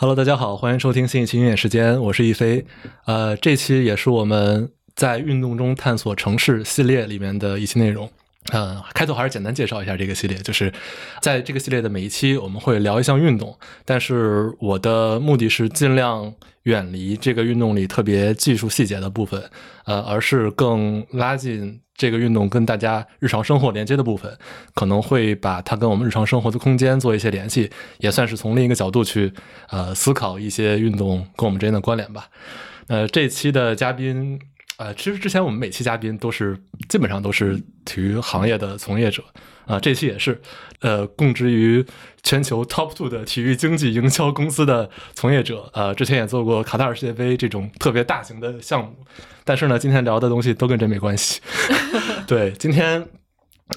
[0.00, 2.64] Hello，大家好，欢迎收听新一期音乐时间，我是一飞。
[3.04, 8.08] 呃，这期也是我们在运动中探索城市系列里面的一期内容。
[8.50, 10.72] 呃，开头还是简单介绍一下这个系列，就是
[11.20, 16.32] 在这个系列的每一期我们会聊一项运动，但是我的目的是尽量
[16.62, 19.50] 远离这个运动里特别技术细节的部分，
[19.84, 24.34] 呃，而是更拉近这个运动跟大家日常生活连接的部分，
[24.74, 29.30] 可能会把它跟我们日常生活的空间做一些联系，也算是从另一个角度去
[29.68, 32.28] 呃思考一些运动跟我们之间的关联吧。
[32.86, 34.40] 呃，这期的嘉宾。
[34.78, 36.56] 呃，其实之前我们每期嘉宾都是
[36.88, 39.24] 基本上都是体育行业的从业者
[39.66, 40.40] 啊，这期也是，
[40.80, 41.84] 呃，供职于
[42.22, 48.94] 全球 top two 的体育经济营销公司的从业者，呃，之前也做过卡塔尔世界杯这种特别大型的项目，
[49.42, 51.40] 但是呢，今天聊的东西都跟这没关系。
[52.28, 53.04] 对，今天，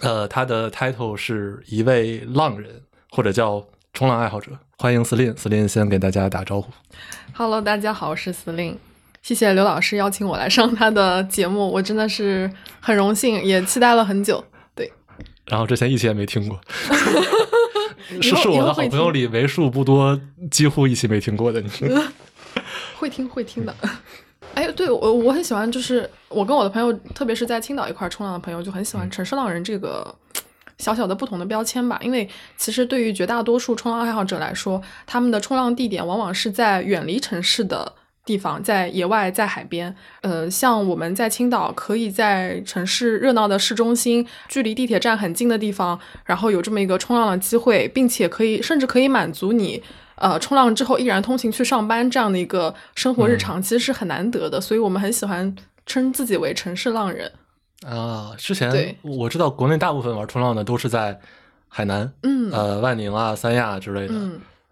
[0.02, 6.72] 呃，他的 title 是一位浪人或者叫冲浪爱好者，欢迎司令，司令先给大家打招呼。
[7.34, 8.78] Hello，大家好，我是司令。
[9.21, 14.44] 谢谢刘老师邀请我来上他的节目，我真的是很荣幸，也期待了很久。
[14.73, 14.91] 对，
[15.45, 16.59] 然后之前一期也没听过，
[18.19, 20.19] 是是我的好朋友里为数不多
[20.50, 21.61] 几乎一期没听过的。
[21.61, 21.69] 你
[22.97, 23.73] 会听会听的。
[24.55, 30.13] 哎，对我我很喜欢，就是我跟我的朋友，特别是在青岛一块冲浪的朋友，就很喜欢“城市浪人”这个
[30.80, 31.97] 小小的不同的标签吧。
[32.02, 37.94] 因为其实对于绝大多数冲浪爱好者来说，他们的冲浪地点往往是在远离城市的。
[38.32, 49.84] 地方在野外，在海边，呃，像我们在青岛，可以在城市热闹的市中心，距离地铁站很近的地方，然后有这么一个冲浪的机会，并且可以甚至可以满足你，
[50.16, 55.54] 呃，冲浪之后依然通勤去上班这样的一个生活日常，其实是很难得的，所以我们很喜欢
[55.86, 57.30] 称自己为城市浪人。
[57.86, 61.20] 啊，之前我知道国内大部分玩冲浪的都是在
[61.68, 64.14] 海南，嗯，呃，万宁啊、三亚之类的。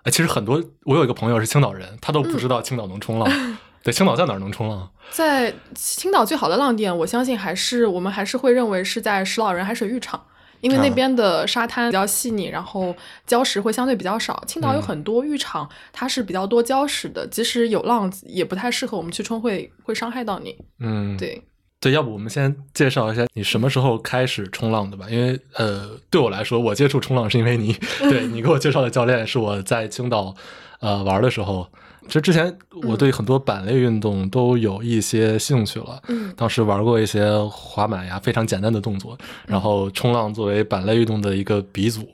[0.03, 3.29] 哎，其实很多，我有一个朋友是青岛人，他都不知道青岛能冲浪。
[3.83, 4.89] 对，青岛在哪儿能冲浪？
[5.09, 10.21] 在青岛最好的浪点，我相信还是我们还是会认为是在石老人海水浴场，
[10.61, 12.93] 因为那边的沙滩比较细腻，然后
[13.27, 14.43] 礁石会相对比较少。
[14.45, 20.57] 青岛有很多浴场，它是比较多礁石的，即使有浪，也不太适合我们去冲，会会伤害到你。
[20.79, 21.41] 嗯，对。
[21.79, 25.05] 对，要不我们先介绍一下你什么时候开始冲浪的吧？
[25.09, 27.73] 因为呃，对我来说，我接触冲浪是因为你，
[28.09, 30.35] 对你给我介绍的教练是我在青岛
[30.79, 31.67] 呃玩的时候。
[32.07, 32.57] 其实之前
[32.87, 42.09] 我对很多板类运动都有一些兴趣了，嗯，当时玩过一些滑板呀，非常简单的动作，然后冲浪作为板类运动的一个鼻祖，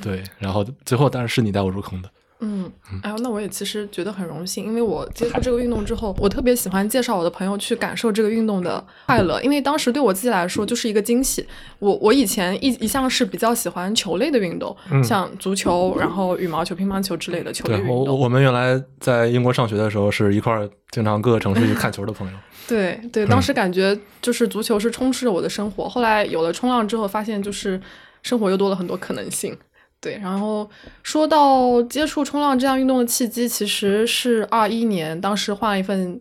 [0.00, 2.08] 对，然后最后当然是你带我入坑的。
[2.44, 2.70] 嗯，
[3.02, 11.46] 哎呦，那我也其实觉得很荣幸，因为我接触这个运动之后，我特别喜欢介绍我的朋友去感受这个运动的快乐，因为当时对我自己来说就是一个惊喜。
[11.78, 17.96] 我我以前一一向是比较喜欢球类的运动，像足球、然后羽毛球、乒乓球之类的球类运动。
[17.96, 22.36] 我我们原来在英国上学的时候，是一块儿经常各个城市去看球的朋友。
[22.68, 25.88] 对对，当时感觉就是足球是充斥着我的生活。
[25.88, 27.80] 后来有了冲浪之后，发现就是
[28.22, 29.56] 生活又多了很多可能性。
[30.02, 30.68] 对，然后
[31.04, 36.20] 说到接触冲浪这项运动的契机，其实是二一年，当时换了一份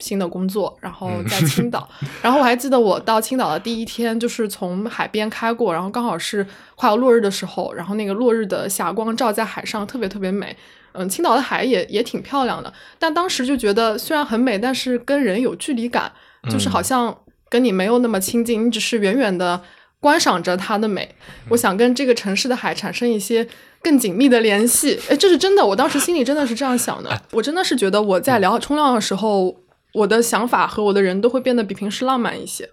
[0.00, 1.88] 新的工作，然后在青岛。
[2.20, 10.54] 然后我还记得我到青岛的第一天，就是从海边开过，然后刚好是快要落日的时候，然后那个落日的霞光照在海上，特别特别美。
[10.92, 16.12] 嗯，青岛的海也也挺漂亮的，但当时就觉得虽然很美，但是跟人有距离感，
[16.50, 17.16] 就是好像
[17.48, 19.62] 跟你没有那么亲近，你只是远远的。
[20.00, 21.08] 观赏着它的美，
[21.48, 23.46] 我想跟这个城市的海产生一些
[23.82, 25.00] 更紧密的联系。
[25.08, 27.22] 哎，这是真的，我当时心里真的是这样想的。
[27.32, 29.56] 我真的是觉得我在聊冲浪的时候，
[29.94, 32.68] 我的想法和我的人都会变得比平时浪漫一些。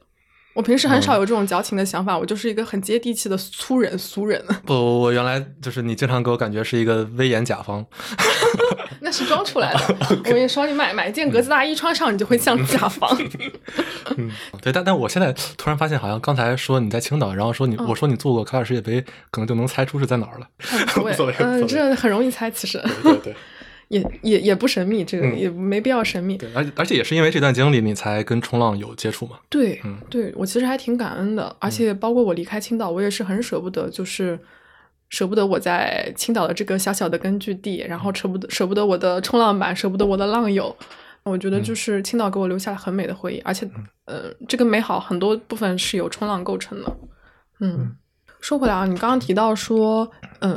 [0.56, 4.40] 我平时很少有这种矫情的想法，我就是一个很接地气的粗人俗人。
[4.68, 7.84] 不，我原来就是你经常给我感觉是一个威严甲方，
[9.04, 9.96] 那是装出来的。
[10.10, 13.16] 我跟你说，你买买一件格子大衣穿上，你就会像甲方。
[14.18, 14.32] 嗯，
[14.62, 20.48] 对，但但我现在突然发现，好像刚才说你在青岛，然后说你我说你做过卡塔尔世界杯，可能就能猜出是在哪儿了。
[21.04, 22.82] 无 所谓，嗯，这很容易猜，其实。
[23.04, 23.36] 对对。
[23.90, 26.36] 也也也不神秘，这个也没必要神秘。
[26.36, 29.38] 对，而而且也是因为这段经历，你才跟冲浪有接触嘛。
[29.50, 34.40] 对，嗯对我其实还挺感恩的，而且包括我离开青岛，我也是很舍不得，就是
[35.14, 40.76] 舍不得我在青岛的这个小小的根据地，然后舍不得舍不得我的冲浪板，舍不得我的浪友。
[41.22, 43.70] 我觉得就是青岛给我留下了很美的回忆，而且，
[44.06, 46.98] 呃，这个美好很多部分是由冲浪构成的。
[47.60, 47.96] 嗯。
[48.42, 50.52] 说回来啊，你刚刚提到说，呃，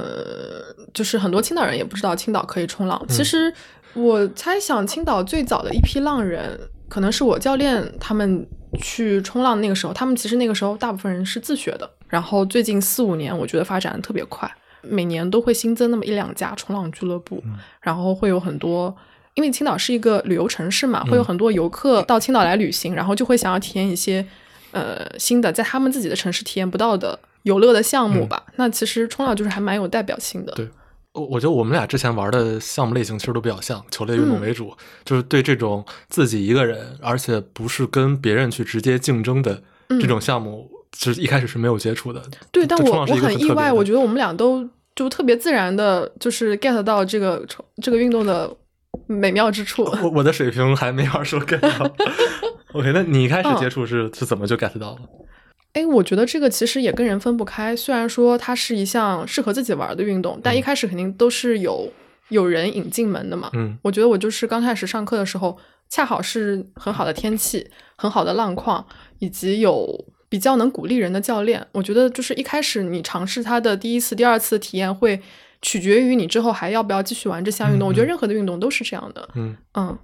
[0.94, 3.00] 就是很多青岛人也不知道青岛可以冲浪。
[3.11, 3.52] 其实
[3.93, 8.47] 我猜想，青岛最早的一批浪人，可能是我教练他们
[8.81, 11.91] 去冲浪那个时候，他们其实那个时候大部分人是自学的。
[12.09, 14.50] 然后最近四五年，我觉得发展的特别快。
[14.83, 17.43] 每年都会新增那么一两家冲浪俱乐部，
[17.81, 18.94] 然后会有很多。
[19.35, 24.25] 因为青岛是一个旅游城市嘛，会有很多游客到青岛来旅行，然后就会想要体验一些
[24.71, 28.44] 呃新的，在他们自己的城市体验不到的游乐的项目吧。
[28.55, 30.53] 那其实冲浪就是还蛮有代表性的。
[30.53, 30.67] 对，
[31.17, 34.73] 我我觉得我们俩之前玩的项目类型其实都比较像，球类运动为主，
[35.05, 42.23] 就是对这种自己一个人，而且不是跟别人去直接竞争的这种项目，其实一开始是没有接触的。
[42.53, 47.45] 对，但我我很意外，我觉得得我们俩都就特别自然的，就是 get 到这个
[47.83, 48.55] 这个运动的。
[49.09, 51.95] 美妙之处，我 我的水平还没法说 get 到。
[52.73, 54.99] OK，那你一开始接触是是怎么就 get 到了？
[55.76, 57.76] 哎，我觉得这个其实也跟人分不开。
[57.76, 61.93] 虽然说它是一项适合自己玩的运动，但一开始肯定都是有
[62.31, 63.50] 有人引进门的嘛。
[63.52, 65.58] 嗯，我觉得我就是刚开始上课的时候，
[65.90, 68.87] 恰好是很好的天气、很好的浪况，
[69.19, 69.87] 以及有
[70.31, 71.67] 比较能鼓励人的教练。
[71.73, 75.20] 我觉得就是一开始你尝试它的第一次、第二次体验会。
[75.62, 77.88] 取决于你之后还要不要继续玩这项运动。
[77.88, 79.28] 我觉得任何的运动都是这样的。
[79.34, 79.99] 嗯嗯，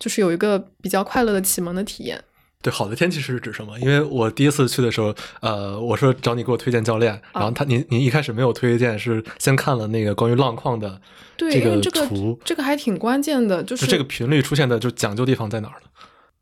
[0.00, 2.18] 就是有一个比较快乐的启蒙的体验。
[2.66, 3.78] 对，好的天气是指什么？
[3.78, 11.00] 因为我第一次去的时候，呃，我说找你给我推荐教练，然后他您您一开始没有推荐，是先看了那个关于浪况的
[11.36, 15.88] 这个图，这个还挺关键的，就是这个频率出现的就讲究地方在哪儿呢？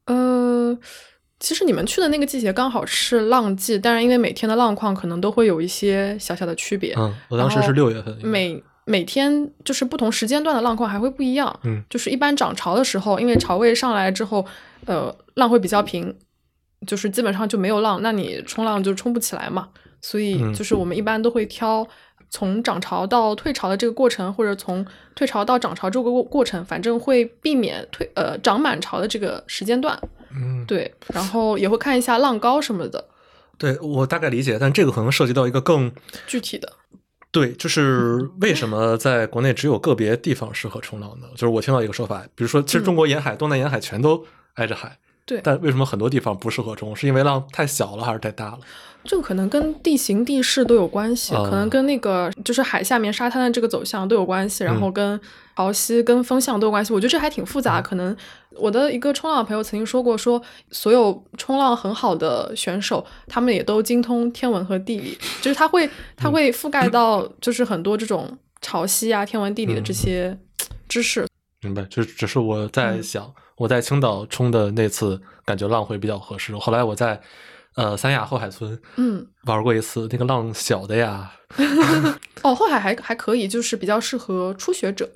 [0.06, 0.78] 呃。
[1.40, 6.94] 其实你们去的那个季节刚好是浪季，但是因为每天的浪况可能都会有一些小小的区别。
[6.96, 8.16] 嗯，我当时是六月份。
[8.22, 11.54] 每每天就是不同时间段的浪况还会不一样。
[11.64, 14.46] 嗯，就是一般涨潮的时候，因为潮位上来之后，
[14.86, 16.16] 呃，浪会比较平，
[16.86, 19.68] 就是基本上就没有浪，那你冲浪就冲不起来嘛。
[20.00, 21.86] 所以就是我们一般都会挑
[22.28, 24.84] 从涨潮到退潮的这个过程，或者从
[25.14, 29.98] 退潮到涨潮这个过过程，反正会避免退呃涨满潮的这个时间段。
[30.36, 33.08] 嗯，对，然后也会看一下浪高什么的。
[33.56, 35.90] 对我大概理解，但这个可能涉及到一个更
[36.26, 36.70] 具体的。
[37.30, 41.26] 对，就是为什么在国内只有个别地方适合冲浪呢？
[41.32, 46.94] 就是我听到一个说法，比如说，其实中国沿海、东南沿海全都挨着海，对，但为什么很多地方不适合冲？
[46.94, 48.58] 是因为浪太小了，还是太大了？
[49.04, 55.20] 这个可能跟地形地势都有关系，可能跟那个就是海下面沙滩的这个走向都有关系，然后跟
[55.56, 56.92] 潮汐、跟风向都有关系。
[56.92, 57.82] 我觉得这还挺复杂。
[57.82, 58.16] 可能
[58.52, 60.40] 我的一个冲浪朋友曾经说过，说
[60.70, 70.38] 所有冲浪很好的选手，他们也都精通天文和地理， 就是他会他会覆盖到就是很多这种潮汐啊、天文地理的这些
[70.88, 71.26] 知识。
[71.60, 76.56] 明白，就只是我在想，我在青岛冲的那次，感觉浪会比较合适。
[76.56, 77.20] 后来我在。
[77.76, 81.32] 呃，三亚后海村，嗯，玩过一次，那个浪小的呀。
[82.42, 85.10] 哦，后海还还可以，就是比较适合初学者，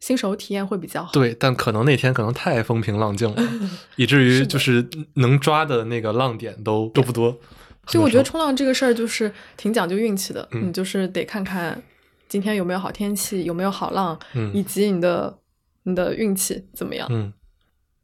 [0.00, 1.12] 新手体验会比较好。
[1.12, 3.40] 对，但可能那天可能太风平浪静了，
[3.94, 4.84] 以至于就是
[5.14, 7.38] 能抓的那个浪点都都不多。
[7.86, 11.80] 所以我觉得冲浪这个事儿就是挺讲究运气的，你就是得看看
[12.28, 14.18] 今天有没有好天气，有没有好浪，
[14.52, 15.38] 以及你的
[15.84, 17.06] 你的运气怎么样。
[17.08, 17.32] 嗯。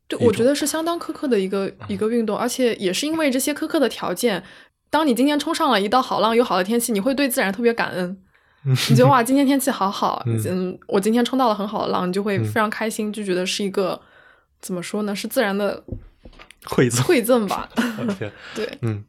[0.09, 4.43] 对，我觉得是相当苛刻的一个一个运动，而且也是因为这些苛刻的条件，
[4.89, 8.17] 当你今天冲上了一道好浪，有好的天气，你会对自然特别感恩。
[8.63, 14.01] 你觉得哇，今天天气好好，嗯，我今天冲到了很好的浪，你就会非常开心，就觉得是一个
[14.61, 15.15] 怎么说呢？
[15.15, 15.83] 是自然的
[16.65, 17.69] 馈赠，馈赠吧。
[18.55, 19.05] 对，嗯，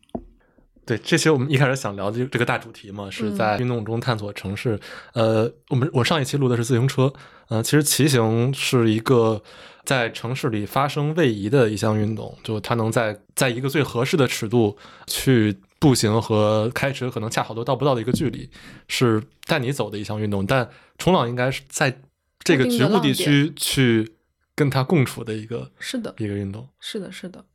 [0.85, 4.79] 对，这些我们一开始想聊的这个大主题嘛，是在运动中探索城市。
[5.13, 7.13] 呃，我们我上一期录的是自行车，
[7.49, 9.43] 呃，其实骑行是一个。
[9.87, 18.49] 在城市里发生位移的一项运动，就它能在在一个最合适的尺度去步行和开车，可能恰好都到不到的一个距离，
[18.89, 20.45] 是带你走的一项运动。
[20.45, 22.01] 但冲浪应该是在
[22.43, 24.11] 这个局部地区去
[24.53, 26.67] 跟它共处的一个是的一个运动。
[26.81, 27.45] 是的，是的，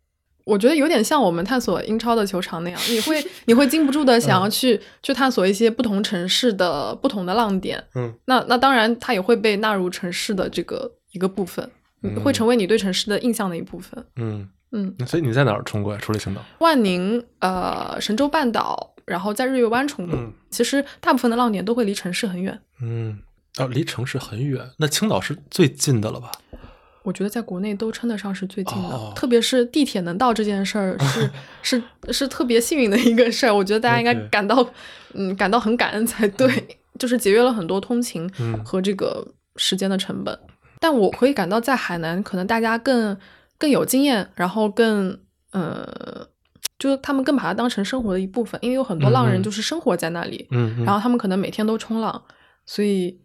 [0.45, 7.85] 我觉得有点像我们探索英超的球场那样，你会 你会禁不住的想要去去探索一些不同城市的不同的浪点。
[7.95, 11.71] 嗯，那那当然，它也会被纳入城市的这个一个部分。
[12.25, 14.05] 会成为你对城市的印象的一部分。
[14.17, 15.99] 嗯嗯，所以你在哪儿冲过呀？
[16.03, 20.19] 除了青岛，万宁、呃，神州半岛，然后在日月湾冲过。
[20.51, 22.59] 其实大部分的浪点都会离城市很远。
[22.81, 23.19] 嗯，
[23.57, 26.33] 啊，离城市很远，那青岛是最近的了吧？
[27.03, 31.31] 我觉得在国内都称得上是最近的，特别是地铁能到这件事儿， 是
[31.63, 31.83] 是
[32.13, 33.55] 是特别幸运的一个事儿。
[33.55, 34.67] 我觉得大家应该感到
[35.13, 36.49] 嗯感到很感恩才对，
[36.99, 38.27] 就是节约了很多通勤
[38.65, 40.39] 和这个时间的成本。
[40.83, 43.17] 但我可以感到，在海南可能大家更
[43.57, 45.17] 更有经验，然后更
[45.53, 46.27] 呃，
[46.77, 52.25] 就他们更把它当成生活的一部分，因为有很多浪人就是生活在那里，嗯，然后他们可能每天都冲浪，
[52.67, 53.21] 所以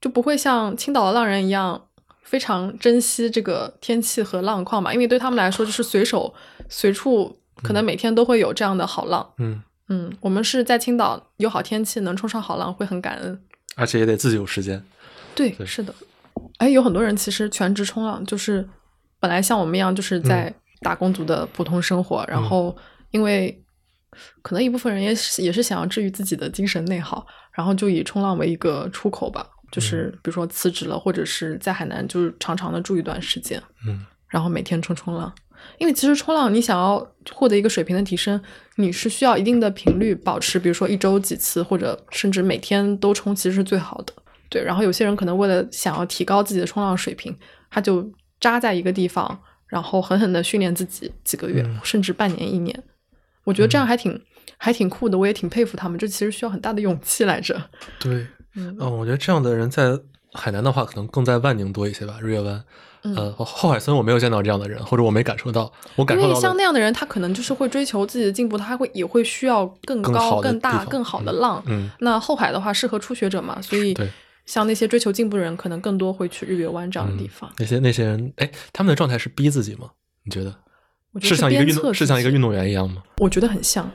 [0.00, 1.88] 就不会像青岛的浪人一样
[2.22, 6.32] 非常珍惜这个天气和浪况吧，因为对他们来说就是随手
[6.68, 13.42] 随处可能每天都会有这样的好浪，嗯嗯，我们是在青岛有好天气能冲上好浪会很感恩。
[13.74, 14.80] 而且也得自己有时间。
[15.34, 15.92] 对，对是的。
[16.62, 18.64] 哎，有很多人其实全职冲浪，就是
[19.18, 22.76] 本来像我们一样，就是在打工族的普通生活，然后
[23.10, 23.60] 因为
[24.42, 35.34] 可能一部分人也是也是想要治愈自己的精神内耗，然后就以冲浪为一个出口吧，就是比如说辞职了，或者是在海南就是长长的住一段时间，嗯然后每天冲冲浪。
[35.78, 38.40] 因为其实冲浪，你想要获得一个水平的提升，
[38.76, 44.12] 你是需要一定的频率保持，比如说一周几次，或者甚至每天都冲，其实是最好的。
[44.52, 47.34] 对，然后有些人可能为了想要提高自己的冲浪水平，
[47.70, 48.06] 他就
[48.38, 52.82] 扎在一个地方，然后狠狠的训练自己几个月，嗯甚至半年、一年。
[53.44, 54.20] 我觉得这样还挺、
[54.58, 55.98] 还挺酷的，我也挺佩服他们。
[55.98, 57.60] 这其实需要很大的勇气来着。
[57.98, 59.98] 对，嗯嗯，我觉得这样的人在
[60.34, 62.62] 海南的话，可能更在万宁多一些吧，日月湾。
[63.04, 65.72] 嗯呃，后后海村我没有见到这样的人，或者我没感受到。
[65.96, 71.60] 我感因为受到的，像那样的人，他可能就是会追求自己的进步，他会也会需要更高、更更大、更好的浪。
[71.66, 74.08] 嗯，那后海的话适合初学者嘛，所以对
[74.46, 77.52] 像那些追求进步的人，可能更多会去日月湾这样的地方。
[77.58, 79.90] 那些那些人，哎，他们的状态是逼自己吗？
[80.24, 80.54] 你觉得
[81.12, 83.02] 我觉得是像一个运是像一个运动员一样吗？
[83.18, 83.90] 我觉得很像，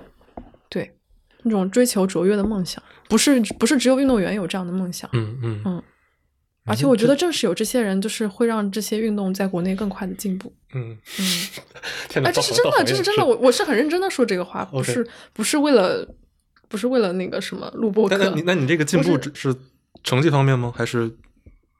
[0.69, 0.95] 对，
[1.43, 5.83] 那种追求卓越的梦想，不是不是只有运动员有这样的梦想，嗯嗯嗯
[6.65, 10.53] 而且我觉得正是有这些人，就是会让这些运动在国内更快的进步。
[10.73, 16.05] 嗯，嗯，哎，这是真的，这是真的，我我是很认真的说这个话，不是不是为了
[16.67, 18.25] 不是为了那个什么录播那课。
[18.25, 19.55] 那你那你这个进步只是
[20.03, 20.73] 成绩方面吗？
[20.75, 21.15] 还是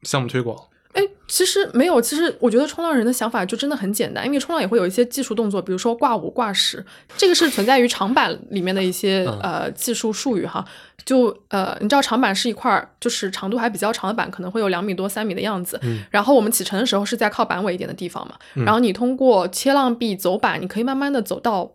[0.04, 0.58] 项目推广？
[0.94, 6.84] 哎，其实没有，其实我觉得冲浪人的想法就真的很简单，因为冲浪也会有一些技术动作，比如说挂五、挂十，
[7.16, 10.66] 这个是存在于长板里面的一些、嗯呃技术术语哈。
[11.06, 15.80] 就呃，你知道长板是一块儿就是长度还比较长的板，可能会有两米多、三米的样子。
[15.84, 21.72] 嗯然后我们启程的时候是在靠板尾一点的地方嘛，嗯然后你通过切浪臂走板，你可以慢慢的走到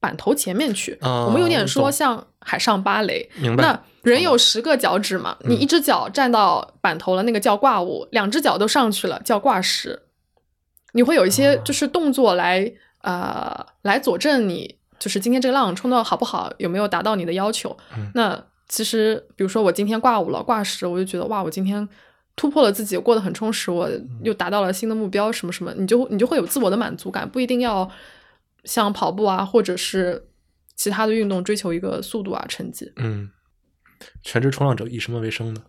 [0.00, 0.96] 板头前面去。
[1.02, 10.02] 啊我们有点说像海上芭蕾，明白那人有十个脚趾嘛，嗯你一只脚站到板头了，那个叫挂五；两只脚都上去了，叫挂十。
[10.92, 17.76] 你会有一些啊就是动作来、呃来佐证你就是今天这个浪冲的好不好，有没有达到你的要求。
[17.96, 21.86] 嗯那其实比如说我今天挂五了，挂十，我就觉得哇，我今天
[22.34, 23.88] 突破了自己，过得很充实，我
[24.22, 27.90] 又达到了新的目标，什么什么，你就你就会有自我的满足感，不一定要
[28.64, 30.26] 像跑步啊，或者是
[30.74, 32.90] 其他的运动追求一个速度啊成绩。
[32.96, 33.28] 嗯，
[34.22, 35.62] 全职冲浪者以什么为生呢？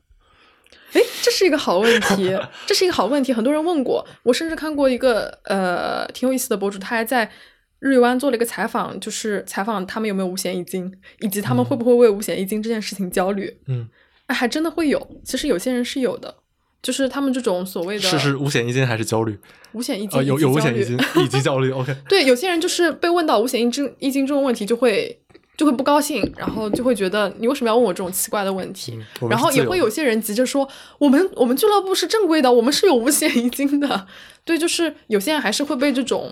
[0.94, 2.38] 哎，这是一个好问题，
[2.68, 7.32] 这是一个好问题，很多人问过，我甚至看过一个呃挺有意思的博主，他还在
[7.80, 13.60] 日月湾做了一个采访，就是采访他们有没有五险一金，以及他们会不会为五险一金这件事情焦虑。
[13.68, 13.88] 嗯，
[14.28, 16.36] 哎，还真的会有，其实有些人是有的，
[16.82, 19.38] 就是他们这种所谓的是是五险一金还是焦虑？
[19.74, 21.72] 五险一金、啊，有有五险一金以及焦虑。
[21.72, 25.23] OK，对，有些人就是被问到五险一金一金这种问题，就会
[25.56, 29.00] 就会不高兴，然后就会觉得你为什么要问我这种奇怪的问题？
[29.22, 30.68] 嗯然后也会有些人急着说，
[30.98, 34.08] 我们我们俱乐部是正规的，我们是有五险一金的。
[34.44, 36.32] 对，就是有些人还是会被这种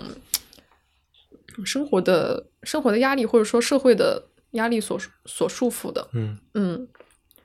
[1.64, 6.06] 生活的生活的压力，或者说社会的压力所所束缚的。
[6.12, 6.88] 嗯嗯，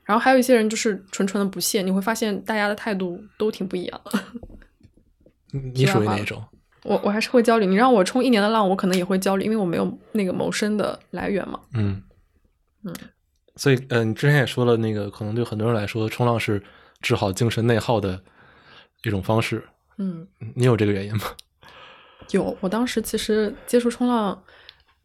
[0.04, 4.18] 然后还有一些人就是纯纯的不屑，你会发现大家的态度都挺不一样的。
[5.54, 6.42] 嗯你属于哪种？
[6.88, 11.60] 我我还是会焦虑，你让我冲一年的浪，我可能也会焦虑，因为我没有那个谋生的来源嘛。
[11.74, 12.02] 嗯
[12.84, 12.94] 嗯，
[13.56, 16.62] 所以，呃，你之前也说了，那个可能对很多人来说，冲浪是
[17.02, 18.20] 治好精神内耗的
[19.04, 19.62] 一种方式。
[19.98, 21.24] 嗯，你有这个原因吗？
[22.30, 24.42] 有，我当时其实接触冲浪，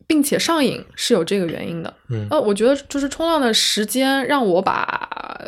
[0.08, 1.94] 并且上瘾是有这个原因的。
[2.10, 5.42] 嗯呃，我觉得就是冲浪的时间让我把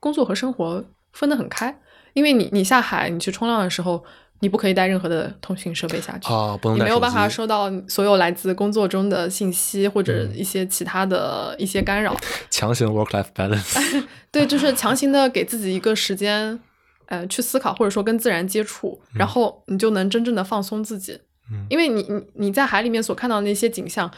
[0.00, 1.78] 工作和生活分得很开，
[2.14, 4.04] 因为你你下海你去冲浪的时候，
[4.40, 6.32] 你不可以带任何的通讯设备下去。
[6.32, 12.16] 啊，不能你没有办法收到所有来自工作中的信息或者嗯一些其他的一些干扰，
[12.50, 14.04] 强行 work life balance。
[14.30, 16.58] 对，就是强行的给自己一个时间，
[17.06, 21.20] 呃，去思考或者说跟自然接触，然后你就能真正的放松自己。
[21.50, 24.10] 嗯因为你你你在海里面所看到的那些景象，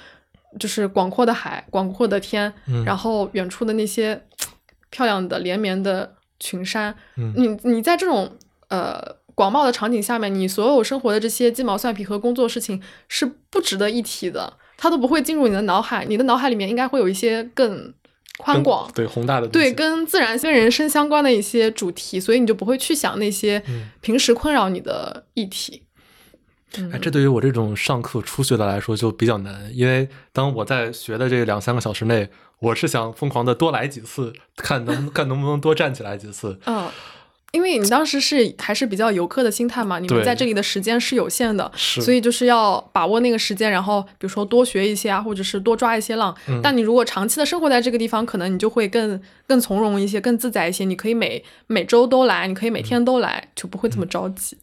[0.58, 4.20] 就是广阔的海、广阔的天，嗯然后远处的那些
[4.90, 8.36] 漂亮的连绵的群山，嗯你你在这种
[8.68, 9.00] 呃
[9.40, 12.78] 广袤的场景下面，你所有生活的这些鸡毛蒜皮和工作事情
[13.08, 17.90] 是不值得一提的，它都不会进入你的脑海，你的脑海里面应该会有一些更
[18.36, 18.92] 宽广。
[18.94, 25.84] 对宏大的对，跟自然、跟人生相关的一些主题，所以你就不会去想那些嗯平时困扰你的议题。
[26.76, 32.28] 嗯哎，这对于我这种上课初学的来说就比较难，因为当我在学的这两三个小时内，
[32.58, 36.60] 我是想疯狂的多来几次，看能看能不能多站起来几次。
[36.66, 36.88] 嗯，
[37.52, 46.32] 因为你当时是还是比较游客的心态嘛，你们在这里的时间是有限的，是所以就是要把握那个时间，然后比如说多学一些啊，或者是多抓一些浪。
[46.46, 50.84] 嗯但你如果长期的生活在这个地方，可能你就会更更从容一些，更自在一些。
[50.84, 54.56] 你可以每每周都来，你可以每天都来，就不会这么着急。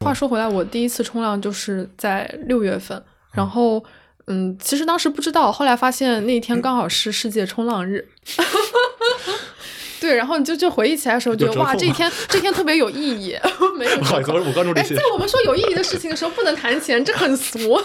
[0.00, 3.02] 话说回来，我第一次冲浪就是在六月份，
[3.32, 3.82] 然后
[4.26, 8.06] 嗯，其实当时不知道，后来发现那一天刚好是世界冲浪日。
[10.00, 13.36] 对，然后你就就回忆起来的时候，觉得哇，这一天这一天特别有意义。
[13.78, 15.02] 没有不好意思，我我关注这哎，些在。
[15.12, 17.80] 我们说有意义的事情的时候，不能谈钱，这很俗。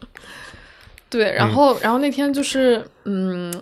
[1.08, 3.52] 对，然后，然后那天就是，嗯，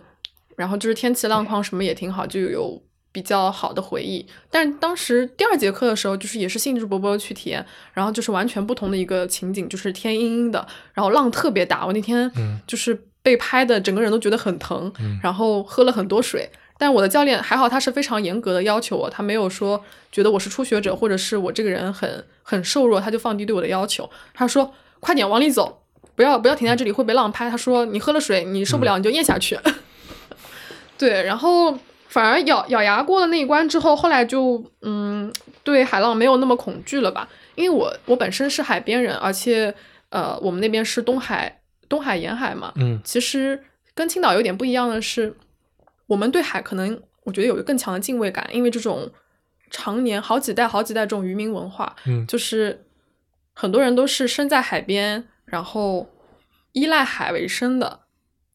[0.56, 2.82] 然后就是天气浪况什么也挺好，就有
[3.12, 4.26] 比较好的回忆。
[4.50, 11.86] 但是当时第二节课的时候，就是也是兴致勃勃地去体验，然后就是完全不同的一个情景，就是天阴阴的，然后浪特别大。
[11.86, 16.50] 我那天嗯就是被拍的，整个人都觉得很疼，嗯然后喝了很多水。
[16.78, 24.08] 但我的教练还好，他是非常严格的要求我，他没有说觉得我是初学者或者是我这个人很很瘦弱，他就放低对我的要求。
[24.32, 25.82] 他说：“快点往里走，
[26.16, 29.58] 不要不要停在这里会被浪拍。”他说：“你喝了水，你受不了你就咽下去。
[30.98, 31.78] 对，然后
[32.08, 37.28] 反而咬咬牙过了那一关之后，后来就嗯，对海浪没有那么恐惧了吧？
[37.54, 39.72] 因为我我本身是海边人，而且
[40.10, 43.62] 呃，我们那边是东海东海沿海嘛，嗯其实
[43.94, 45.36] 跟青岛有点不一样的是，
[46.14, 49.10] 我们对海可能我觉得有个更强的敬畏感，因为这种
[49.68, 52.86] 常年好几代好几代这种渔民文化，嗯就是
[53.52, 56.08] 很多人都是生在海边，然后
[56.70, 58.02] 依赖海为生的，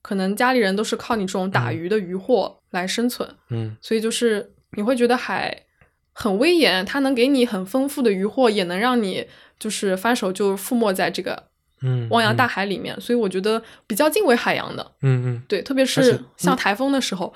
[0.02, 3.76] 可能家里人都是靠你这种打嗯鱼的渔获来生存，嗯。
[3.82, 5.66] 所以就是你会觉得海
[6.14, 9.28] 很威严，它能给你很丰富的渔获，也能让你
[9.60, 11.49] 就是翻手就覆没在这个
[11.82, 14.92] 嗯，汪洋大海里面，所以我觉得比较敬畏海洋的。
[15.02, 17.34] 嗯嗯对，特别是像台风的时候，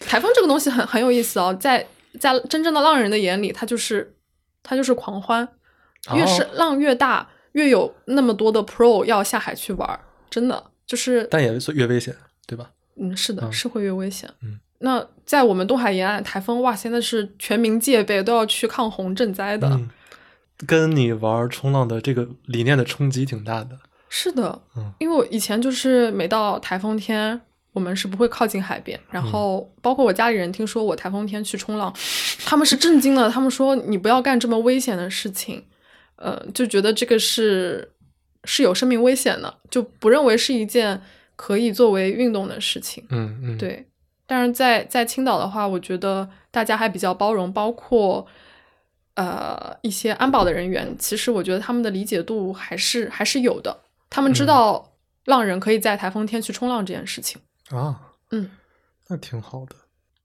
[0.00, 1.86] 台风这个东西很很有意思哦，在
[2.18, 4.14] 在真正的浪人的眼里，它就是
[4.62, 5.46] 它就是狂欢，
[6.10, 12.14] 嗯，越是哦浪越大，越有那么多的 pro 要下海去玩儿，真的就是，但也是越危险，
[12.46, 12.70] 对吧？
[12.98, 14.28] 嗯，是的，嗯是会越危险。
[14.42, 19.68] 嗯，那在我们东海沿岸，台风哇，现在是全民戒备，都要去抗洪赈灾的。
[19.68, 19.90] 嗯，
[20.66, 23.78] 跟你玩冲浪的这个理念的冲击挺大的。
[24.18, 24.90] 是的，嗯。
[24.98, 27.38] 因为我以前就是每到台风天，
[27.72, 31.94] 我们是不会靠近海边，然嗯后包括我家里人听说我台风天去冲浪，
[32.46, 35.62] 他们是震惊的，他们说你不要干这么危险的事情，
[36.16, 37.92] 呃，就觉得这个是
[38.44, 40.98] 是有生命危险的，就不认为是一件
[41.36, 43.04] 可以作为运动的事情。
[43.10, 43.86] 嗯嗯，，对，
[44.26, 48.26] 但是在在青岛的话，我觉得大家还比较包容，包括
[49.16, 53.76] 呃一些安保的人员，其实我觉得他们的理解度还是还是有的，
[54.10, 54.92] 他们知嗯道
[55.24, 57.40] 浪人可以在台风天去冲浪这件事情。
[57.70, 58.50] 啊，嗯，
[59.08, 59.76] 那挺好的。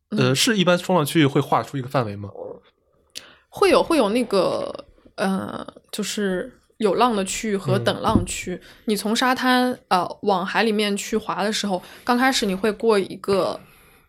[0.10, 2.30] 嗯呃，是一般冲浪区域会划出一个范围吗？
[3.50, 8.60] 会有会有那个呃，就是有浪的区域和嗯等浪区。
[8.86, 13.60] 你从沙滩呃往海里面去滑的时候，刚开始你会过一个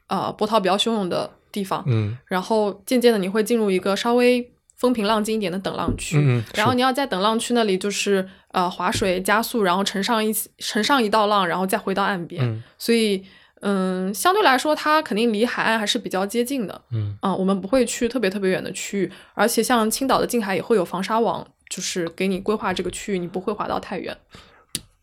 [0.08, 13.24] 呃波涛比较汹涌的地方，嗯然后渐渐的你会进入一个稍微风平浪静一点的等浪区，嗯然后你要在等浪区那里就是呃划水加速，然后乘上一乘上一道浪，然后再回到岸边，嗯所以
[13.62, 24.16] 嗯，相对来说它肯定离海岸还是比较接近的，嗯啊、我们不会去特别特别远的区域，而且像青岛的近海也会有防沙网，就是给你规划这个区域，你不会划到太远。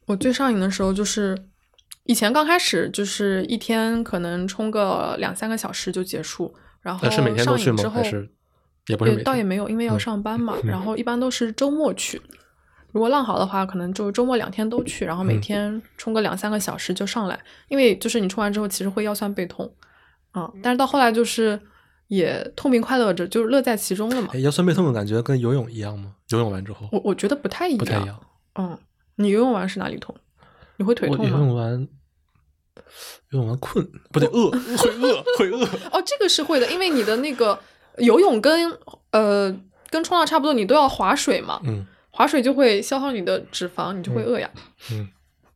[0.07, 1.37] 我最上瘾的时候就是
[2.03, 7.77] 以前刚开始就是一天可能冲个两三个小时就结束，然后是每天都去吗？
[7.77, 8.29] 上瘾之后还是
[8.87, 9.23] 也不是也？
[9.23, 12.21] 倒也没有，因为要嗯上班嘛，然后一般都是周末去。
[12.91, 17.39] 如果浪好的话，可能就周末两天都去，然后每嗯天冲个两三个小时就上来。
[17.67, 19.71] 因为就是你冲完之后，其实会腰酸背痛，
[20.31, 21.59] 啊、但是到后来就是
[22.07, 24.39] 也痛并快乐着，就是乐在其中了嘛哎。
[24.39, 26.15] 腰酸背痛的感觉跟游泳一样吗？
[26.29, 28.19] 游泳完之后我我觉得不太一样，不太一样。
[28.55, 28.77] 嗯，
[29.15, 30.15] 你游泳完是哪里痛？
[30.77, 31.37] 你会腿我游痛吗？
[31.37, 31.87] 泳完，
[33.31, 35.63] 游泳完困，不对，饿，会饿，会饿。
[35.93, 37.59] 哦，这个是会的，因为你的那个
[37.97, 38.71] 游泳跟
[39.11, 39.55] 呃
[39.89, 41.61] 跟冲浪差不多，你都要划水嘛。
[41.63, 41.85] 嗯
[42.19, 44.51] 划水就会消耗你的脂肪，你就会饿呀。
[44.91, 45.07] 嗯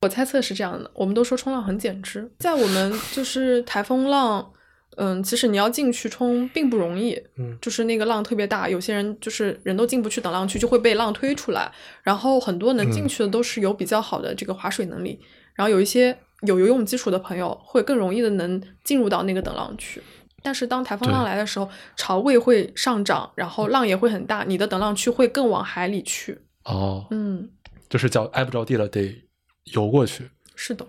[0.01, 4.49] 我猜测是这样的，我们都说冲浪很减脂，在我们就是台风浪，
[4.95, 11.69] 嗯，其实你要进去冲并不容易，嗯就是那个浪特别大，有些人就是人都进不去等浪区，就会被浪推出来，
[12.01, 15.19] 然后很多能进嗯去的都是有比较好的这个划水能力，
[15.55, 20.01] 然后有一些有游泳基础的朋友会更容易的能进入到那个等浪区。
[20.41, 26.37] 但是当台风浪来的时候，潮位会上涨，然后浪也会很大，你的等浪区会更往海里去。
[26.65, 27.49] 哦，嗯，
[27.89, 29.23] 就是脚挨不着地了，得
[29.65, 30.29] 游过去。
[30.55, 30.85] 是的。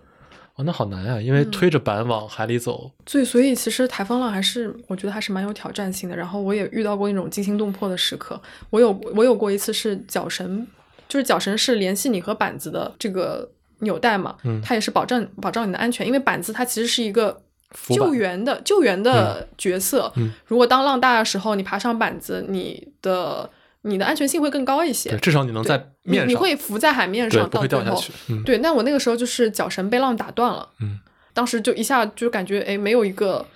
[0.57, 6.15] 哦，那好难啊，因为嗯推着板往海里走，所以，所以其实台风浪还是我觉得还是蛮有挑战性的。
[6.15, 8.41] 然后我也遇到过那种惊心动魄的时刻。
[8.71, 10.65] 我有我有过一次是脚绳，
[11.09, 17.43] 就是脚绳是联系你和板子的这个纽带嘛，嗯它也是保障保障你的安全，因为板子它其实是一个
[17.89, 20.13] 救援的救援的角色。
[20.15, 23.51] 嗯如果当浪大的时候，你爬上板子，你的
[23.85, 25.19] 你的安全性会更高一些对，。
[25.21, 28.13] 至少你能在面上，你你会浮在海面上，不会掉下去。
[28.29, 30.99] 嗯，对，那我那个时候就是脚绳被浪打断了，嗯，
[31.33, 33.47] 当时就一下就感觉哎，没有一个，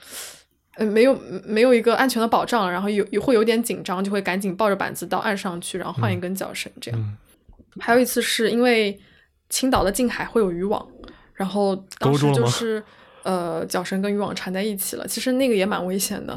[0.76, 7.00] 呃，没有没有一个安全的保障，然后有有会有点紧张，就会赶紧抱着板子到岸上去，然后换一根脚绳这样。
[7.00, 7.16] 嗯
[7.80, 8.98] 还有一次是因为
[9.50, 10.84] 青岛的近海会有渔网，
[11.32, 12.82] 然后当时就是
[13.22, 16.36] 呃脚绳跟渔网缠在一起了，其实那个也蛮危险的。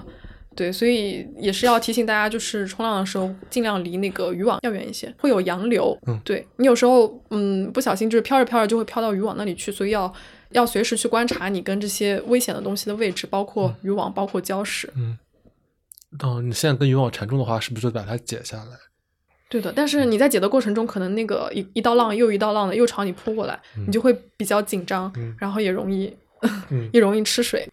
[0.56, 5.98] 对，所以也是要提醒大家，就是冲浪的时候尽量离那个渔网要远一些，会有洋流。
[6.08, 10.14] 嗯对你有时候嗯不小心就是飘着飘着就会飘到渔网那里去，所以要
[10.52, 14.90] 要随时去观察你跟这些危险的东西的位置，包括渔网，包括礁石。
[14.96, 15.18] 嗯。
[16.20, 18.78] 哦，你现在跟渔网缠住的话，是不是就把它解下来？
[19.50, 26.14] 对的，但是你在解的过程中，可能那个一一道浪又一道浪的又朝你扑过来，嗯你就会比较紧张，嗯然后也容易
[26.70, 27.66] 嗯 也容易吃水。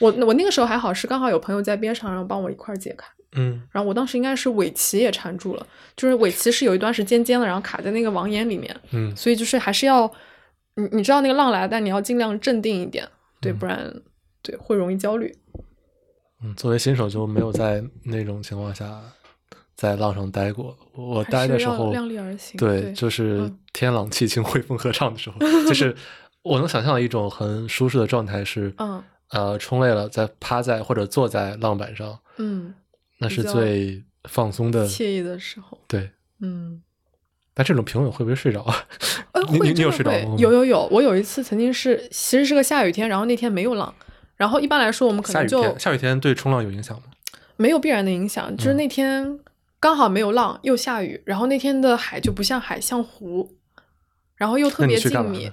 [0.00, 3.06] 我我那个时候还好，是刚好有朋友在边上，然后帮我一块儿解开。
[3.36, 5.64] 嗯然后我当时应该是尾鳍也缠住了，
[5.96, 10.10] 就是尾鳍是有一段是尖尖的，然后卡在那个网眼里面，嗯所以就是还是要
[10.74, 13.06] 你你知道那个浪来，但你要尽量镇定一点，
[13.40, 14.02] 对，嗯不然
[14.42, 15.32] 对会容易焦虑。
[16.42, 19.00] 嗯，作为新手就没有在那种情况下
[19.76, 20.76] 在浪上待过。
[20.94, 25.94] 我待的时候，量力而行对，对就是嗯天朗气清、 微风和畅的时候， 就是
[26.42, 32.74] 我能想象的一种很舒适的状态是，嗯呃，冲累了，再趴在或者坐在浪板上，嗯，
[33.18, 34.86] 那是最放松的。
[34.86, 36.82] 惬意的时候，对，嗯。
[37.52, 38.86] 但这种平稳会不会睡着啊？
[39.32, 40.36] 呃， 你你你有睡着吗？
[40.38, 43.92] 有有有，我有一次曾经是，其实是个下雨天，然后那天没有浪，
[44.36, 47.02] 然后一般来说我们可能就下雨天，下雨天对冲浪有影响吗？
[47.56, 49.38] 没有必然的影响，就是嗯那天
[49.78, 53.56] 刚好没有浪，又下雨，然后那天的海就不像海，像湖，
[54.40, 55.52] 然后又特别静谧。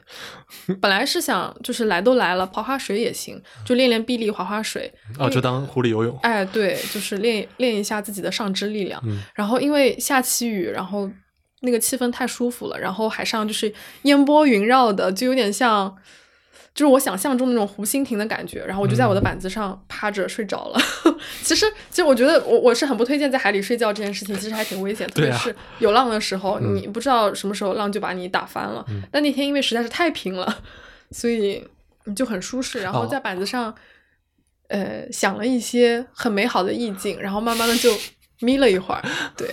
[0.79, 4.89] 本来是想就是来都来了，划划水也行，就练练臂力，划划水。
[5.19, 6.17] 哦，就当湖里游泳。
[6.23, 9.01] 哎，对，就是练练一下自己的上肢力量。
[9.05, 11.11] 嗯然后因为下起雨，然后
[11.63, 13.73] 那个气氛太舒服了，然后海上就是
[14.03, 15.93] 烟波云绕的，就有点像，
[16.77, 18.63] 就是我想象中那种湖心亭的感觉。
[18.63, 20.79] 然后我就在我的嗯板子上趴着睡着了。
[21.41, 28.85] 其实，其实我觉得我我是很不推荐在海里睡觉这件事情，其实还挺危险，特别是有浪的时候，嗯你不知道什么时候浪就把你打翻了。
[28.89, 30.59] 嗯但那天因为实在是太平了，
[31.09, 31.67] 所以
[32.05, 33.73] 你就很舒适，然后哦在板子上。
[34.69, 37.89] 呃，想了一些很美好的意境，然后慢慢的就
[38.41, 39.01] 眯了一会儿，
[39.37, 39.47] 对，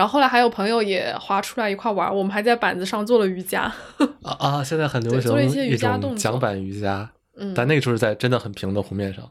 [0.00, 3.70] 然后后来还有朋友也划出来一块玩，我们还在板子上做了瑜伽，
[4.24, 4.64] 啊啊！
[4.64, 9.30] 现在很流行做了一些瑜伽动作桨板瑜伽，嗯，但那个就是在真的很平的湖面上。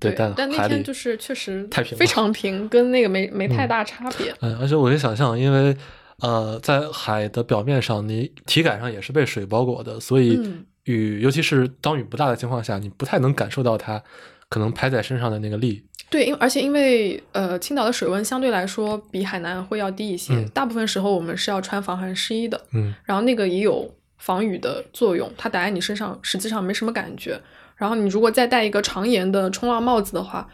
[0.00, 5.76] 对，但但那天就是确实太平非常平，跟那个没 没太嗯大差别，嗯，而且我可以想象，因为
[6.18, 14.02] 呃，在海的表面上，你体感上也是被水包裹的，所以嗯雨，尤其是当雨不大的情况下，你不太能感受到它
[14.48, 15.84] 可能拍在身上的那个力。
[16.12, 27.40] 对，因而且因为呃青岛的水温相对来说比海南会要低一些，嗯大部分时候我们是要穿防寒湿衣的，嗯然后那个也有防雨的作用，它打在你身上实际上没什么感觉。
[27.76, 30.46] 然后你如果再戴一个长檐的冲浪帽子的话，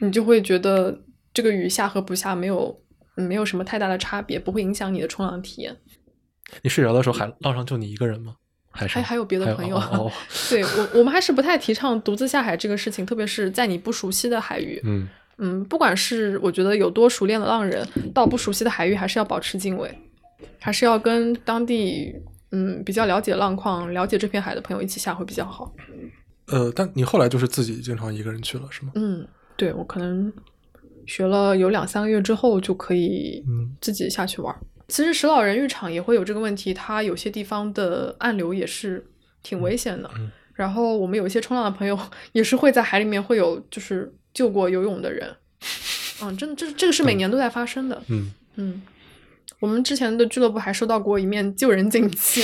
[0.00, 1.00] 你就会觉得
[1.32, 2.78] 这个雨下和不下没有
[3.16, 5.74] 嗯没有什么太大的差别，不会影响你的冲浪体验。
[6.62, 8.36] 你睡着的时候，海浪上就你一个人吗？
[8.76, 10.12] 还还还有别的朋友哦哦哦
[10.50, 14.80] 对我我们还是不太提倡独自下海这个事情，特别是在你不熟悉的海域。
[14.84, 15.08] 嗯
[15.38, 19.90] 嗯，不管是我觉得有多熟练的浪人，到不熟悉的海域，还是要保持敬畏，
[20.58, 22.14] 还是要跟当地
[22.52, 25.74] 嗯比较了解浪况、了解这片海的朋友一起下会比较好。
[26.46, 28.92] 呃，但你后来就是自己经常一个人去了，是吗？
[28.94, 30.32] 嗯，对我可能
[31.06, 34.58] 学了有两三个月之后就可以嗯自己下去玩儿。
[34.88, 39.06] 其实石老人浴场也会有这个问题，它有些地方的暗流也是
[39.42, 40.10] 挺危险的。
[40.16, 41.98] 嗯然后我们有一些冲浪的朋友
[42.32, 45.36] 也是会在海里面会有就是救过游泳的人。
[46.22, 48.02] 嗯，真的这这个是每年都在发生的。
[48.08, 48.82] 嗯嗯，
[49.60, 52.42] 我们之前的俱乐部还收到过一面救人锦旗。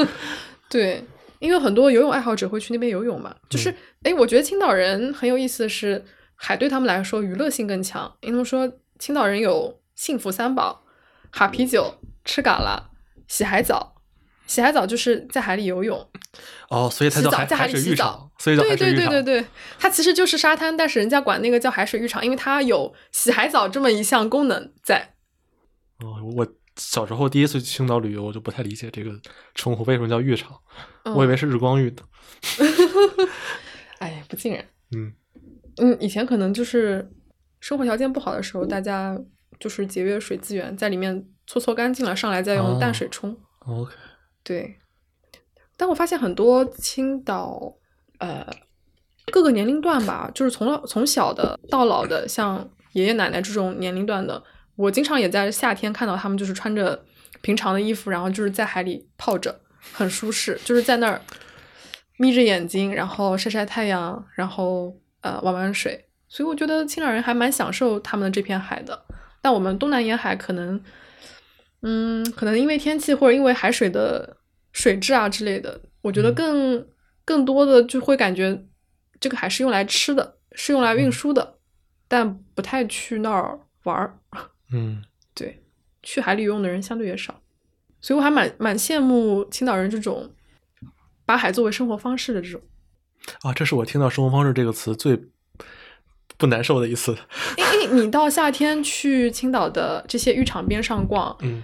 [0.68, 1.02] 对，
[1.38, 3.34] 因为很多游泳爱好者会去那边游泳嘛。
[3.48, 8.14] 就是，哎、我觉得青岛人很有意思的是，海对他们来说娱乐性更强。
[8.20, 10.84] 因为他们说青岛人有幸福三宝：
[11.30, 12.90] 哈啤酒、吃嘎啦、
[13.26, 13.94] 洗海澡。
[14.46, 16.08] 洗海澡就是在海里游泳，
[16.70, 19.10] 哦，所以它叫海海洗澡场，所以叫海对对水浴场。
[19.10, 25.12] 对对对，它其实就是沙滩，但是人家管那个叫海水浴场，因为它有洗海澡这么一项功能在。
[25.98, 29.12] 哦，我小时候第一次去青岛旅游，我就不太理解这个
[29.54, 30.58] 称呼为什么叫浴场，
[31.04, 32.02] 我以嗯为是日光浴的。
[34.00, 34.64] 哎，不尽然。
[34.96, 35.12] 嗯
[35.76, 37.06] 嗯，以前可能就是
[37.60, 39.14] 生活条件不好的时候，大家
[39.58, 43.36] 就是节约水资源，在里面搓搓干净了，上来再用淡哦水冲。
[43.66, 43.94] ，OK，
[44.42, 44.76] 对，
[45.76, 47.74] 但我发现很多青岛，
[48.18, 48.46] 呃，
[49.32, 54.42] 各个年龄段吧，就是从老从小的到老的，像爷爷奶奶这种年龄段的，
[54.76, 57.04] 我经常也在夏天看到他们就是穿着
[57.40, 59.60] 平常的衣服，然后就是在海里泡着，
[59.92, 61.20] 很舒适，就是在那儿
[62.16, 66.06] 眯着眼睛，然后晒晒太阳，然后呃玩玩水。
[66.28, 69.04] 所以我觉得青岛人还蛮享受他们的这片海的。
[69.40, 70.82] 但我们东南沿海可能，
[71.82, 74.36] 嗯，可能因为天气或者因为海水的
[74.72, 76.88] 水质啊之类的，我觉得嗯更、
[77.24, 78.66] 更多的就会感觉
[79.20, 81.58] 这个海是用来吃的，是用来运嗯输的，
[82.06, 84.18] 但不太去那儿玩儿。
[84.72, 85.02] 嗯
[85.34, 85.62] 对，
[86.02, 87.40] 去海里游泳的人相对也少，
[88.00, 90.30] 所以我还蛮蛮羡慕青岛人这种
[91.24, 92.60] 把海作为生活方式的这种。
[93.42, 95.20] 啊，这是我听到“生活方式”这个词最
[96.38, 97.14] 不难受的一次。
[97.56, 101.62] 因为你到夏天去青岛的这些浴场边上逛，嗯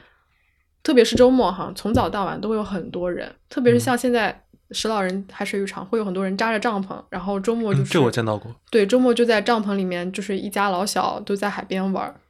[0.83, 8.55] 特别是周末哈，从早到晚都会有很多人，特别是嗯像现在石老人海水浴场会有很多人扎着帐篷，然后周末就是、嗯这我见到过。
[8.71, 12.21] 对，周末就在帐篷里面，就是一家老小都在海边玩儿。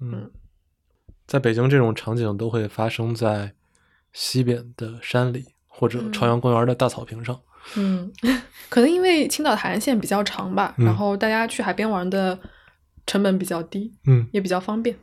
[0.00, 0.30] 嗯，
[1.26, 3.52] 在北京这种场景都会发生在
[4.12, 7.34] 西边的山里或者朝阳公园的大草坪上。
[7.34, 7.40] 嗯，
[8.68, 12.38] 可能因为青岛海岸线比较长吧，嗯然后大家去海边玩的
[13.06, 14.96] 成本比较低，嗯，也比较方便，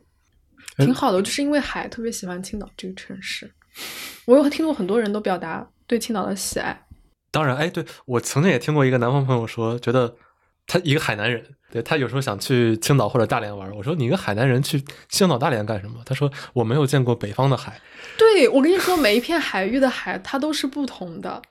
[0.77, 1.21] 哎挺好的。
[1.21, 3.51] 就是因为海特别喜欢青岛这个城市，
[4.25, 6.85] 我有听过很多人都表达对青岛的喜爱。
[7.31, 10.15] 当然，哎，对我曾经也听过一个南方朋友说，觉得
[10.67, 13.69] 他一个海南人，对他有时候想去青岛或者大连玩。
[13.75, 16.01] 我说你一个海南人去青岛、大连干什么？
[16.05, 17.79] 他说我没有见过北方的海。
[18.17, 21.41] 对我跟你说，每一片海域的海它都是不同的。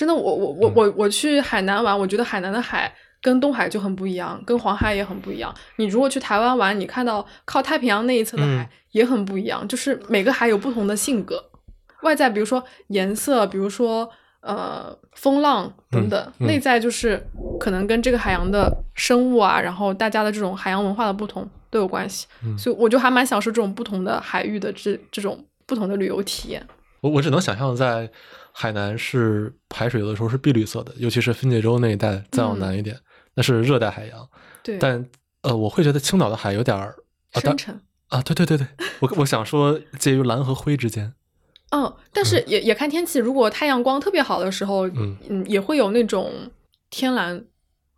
[0.00, 5.54] 真的，我我我嗯我我去海南玩，我觉得海南的海跟东海就很不一样，跟黄海也很不一样。
[5.76, 11.44] 你如果去台湾玩，你看到靠太平洋那一侧的海嗯也很不一样，就是每个海有不同的性格。
[12.00, 14.10] 外在比如说颜色，比如说
[14.40, 17.22] 呃风浪等等，嗯嗯内在就是
[17.60, 22.26] 可能跟这个海洋的生物啊，然后大家的这种海洋文化的不同都有关系。
[22.42, 26.66] 嗯所以我就还蛮享受这种不同的海域的这这种不同的旅游体验。
[27.02, 28.10] 我我只能想象在
[28.52, 32.96] 海南是海水有的时候是碧绿色的，尤其是分界洲那一带再往南一点，
[33.34, 34.28] 那是热带海洋。
[34.62, 35.04] 对，但
[35.42, 36.96] 呃，我会觉得青岛的海有点儿
[37.32, 37.80] 啊，深沉。
[38.08, 38.66] 啊，对对对对，
[39.00, 41.14] 我我想说介于蓝和灰之间。
[41.70, 46.32] 嗯，但是也也看天气，如果太阳光特别好的时候，嗯也会有那种
[46.90, 47.44] 天蓝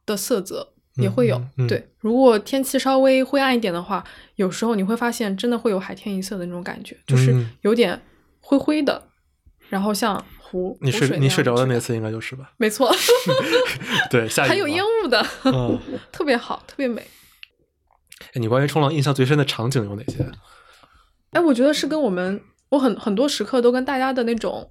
[0.05, 1.37] 的色泽，也会有。
[1.39, 4.05] 嗯嗯嗯对，如果天气稍微灰暗一点的话，
[4.37, 7.99] 有时候你会发现真的会有海天一色的那种感觉，就是嗯有点
[8.41, 9.03] 灰灰的，
[9.71, 12.53] 然后像湖你睡你睡着的那次，应该就是吧？
[12.59, 12.95] 没错
[14.11, 15.81] 对，下雨还有烟雾的，嗯，
[16.13, 17.01] 特别好，特别美。
[17.01, 20.31] 哎你关于冲浪印象最深的场景有哪些？
[21.33, 24.71] 哎，我觉得是跟我们，我很很多时刻都跟大家的那种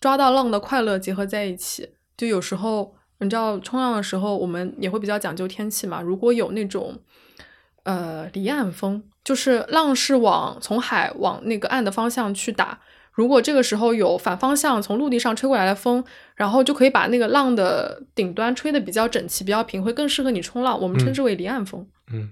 [0.00, 1.90] 抓到浪的快乐结合在一起。
[2.16, 6.00] 就有时候你知道冲浪的时候，我们也会比较讲究天气嘛。
[6.00, 6.98] 如果有那种
[7.82, 12.80] 呃离岸风，就是浪是往从海往那个岸的方向去打。
[13.16, 20.78] 如果这个时候有反方向从陆地上吹过来的风，然后就可以把那个浪的顶端吹得比较整齐、比较平，会更适合你冲浪。
[20.78, 21.84] 我们称嗯之为离岸风。
[22.12, 22.30] 嗯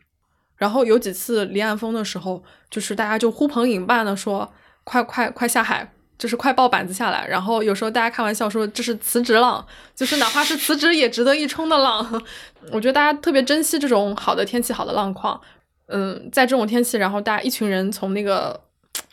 [0.56, 4.52] 然后有几次离岸风的时候，就是大家就呼朋引伴的说
[4.84, 9.66] ：“快快快下海，就是快抱板子下来。”然后有时候大家开玩笑说这是辞职浪，
[9.96, 12.22] 就是哪怕是辞职也值得一冲的浪。
[12.70, 15.40] 我觉得大家特别珍惜这种好的天气、好的浪况。
[15.86, 18.58] 嗯，在这种天气，然后大家一群人从那个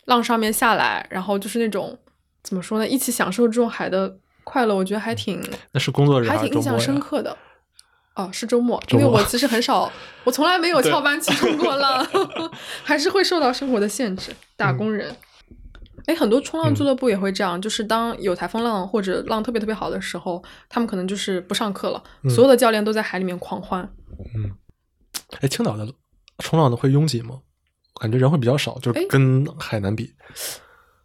[0.06, 1.96] 浪上面下来，然后就是那种
[2.42, 7.00] 怎么说呢，一起享受这种海的快乐，我觉得还挺那是工作日还还是周末挺印象深？
[7.00, 7.36] 刻的。
[8.14, 9.90] 哦，是周末，因为我其实很少，
[10.24, 12.06] 我从来没有翘班去冲过浪，
[12.84, 14.30] 还是会受到生活的限制。
[14.54, 15.16] 打嗯工人，
[16.04, 23.90] 哎、很多冲浪俱乐部也会这样，就是当有台风浪或者浪特别特别好的时候，他们可能就是不上课了，嗯所有的教练都在海里面狂欢。
[24.34, 24.50] 嗯，
[25.40, 25.90] 哎，青岛的
[26.40, 27.40] 冲浪的会拥挤吗？
[28.02, 30.12] 我感觉人会比较少，就是哎跟海南比。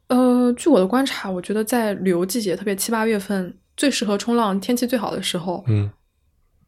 [0.08, 5.92] 呃，据我的观察，我觉得在旅游季节，特别七八月份最适合冲浪，天气最好的时候，嗯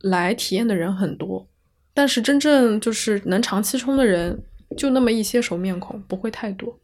[0.02, 1.48] 来体验的人很多，
[1.96, 4.39] 但是真正就是能长期冲的人，
[4.78, 6.80] 就那么一些熟面孔，不会太多。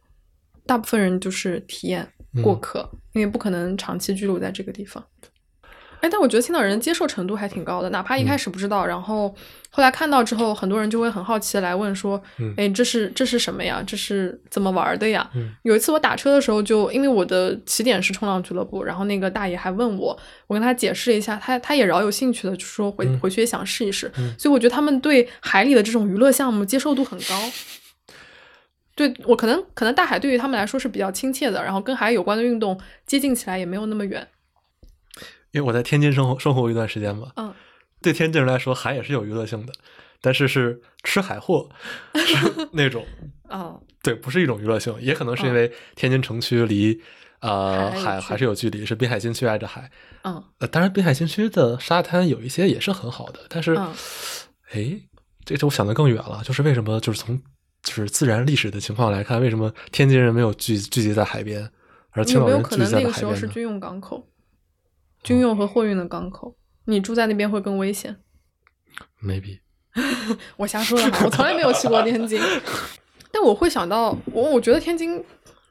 [0.66, 2.04] 大部分人就是体验
[2.42, 5.04] 过嗯客，因为不可能长期居住在这个地方。
[6.00, 9.34] 哎，但我觉得青岛人接受程度还挺高的，哪怕一开始不知道，然后
[9.70, 13.82] 后来看到之后，很多人就会很好奇的来问说：“嗯哎，这是这是什么呀？
[13.86, 24.10] 这是怎么玩的呀？”嗯有一次我打车的时候就，因为我的起点是冲浪俱乐部，然后那个大爷还问我，我跟他解释了一下，他他也饶有兴趣的，就说回、嗯回去也想试一试。
[24.18, 27.50] 嗯所以我觉得他们对海里的这种娱乐项目接受度很高。
[28.94, 34.26] 对我可能可能大海对于他们来说是比较亲切的，然后跟海有关的运动接近起来也没有那么远。
[35.56, 37.52] 因为我在天津生活生活过一段时间嘛，嗯，
[38.02, 39.72] 对天津人来说，海也是有娱乐性的，
[40.20, 41.68] 但是是吃海货，
[42.14, 43.04] 是那种
[43.48, 47.00] 哦，对，不是一种娱乐性，也可能是因嗯为天津城区离
[47.40, 49.90] 呃海还是有距离，是滨海新区挨着海。
[50.22, 53.94] 嗯呃，当然滨海新区的沙滩有一些也是很好的，但是，嗯
[54.72, 55.00] 哎，
[55.44, 57.40] 这就我想的更远了，就是为什么就是从
[57.82, 61.70] 就是自然历史的情况来看，为什么天津人没有聚聚集在海边，
[62.10, 63.36] 而青岛人聚集在可能那个了海边呢？
[63.36, 64.26] 时候是军用港口，
[65.26, 66.56] 军用和货运的港口？
[66.84, 68.16] 你住在那边会更危险。
[69.20, 69.58] maybe
[70.56, 72.40] 我瞎说的哈，我从来没有去过天津，
[73.32, 75.22] 但我会想到，我我觉得天津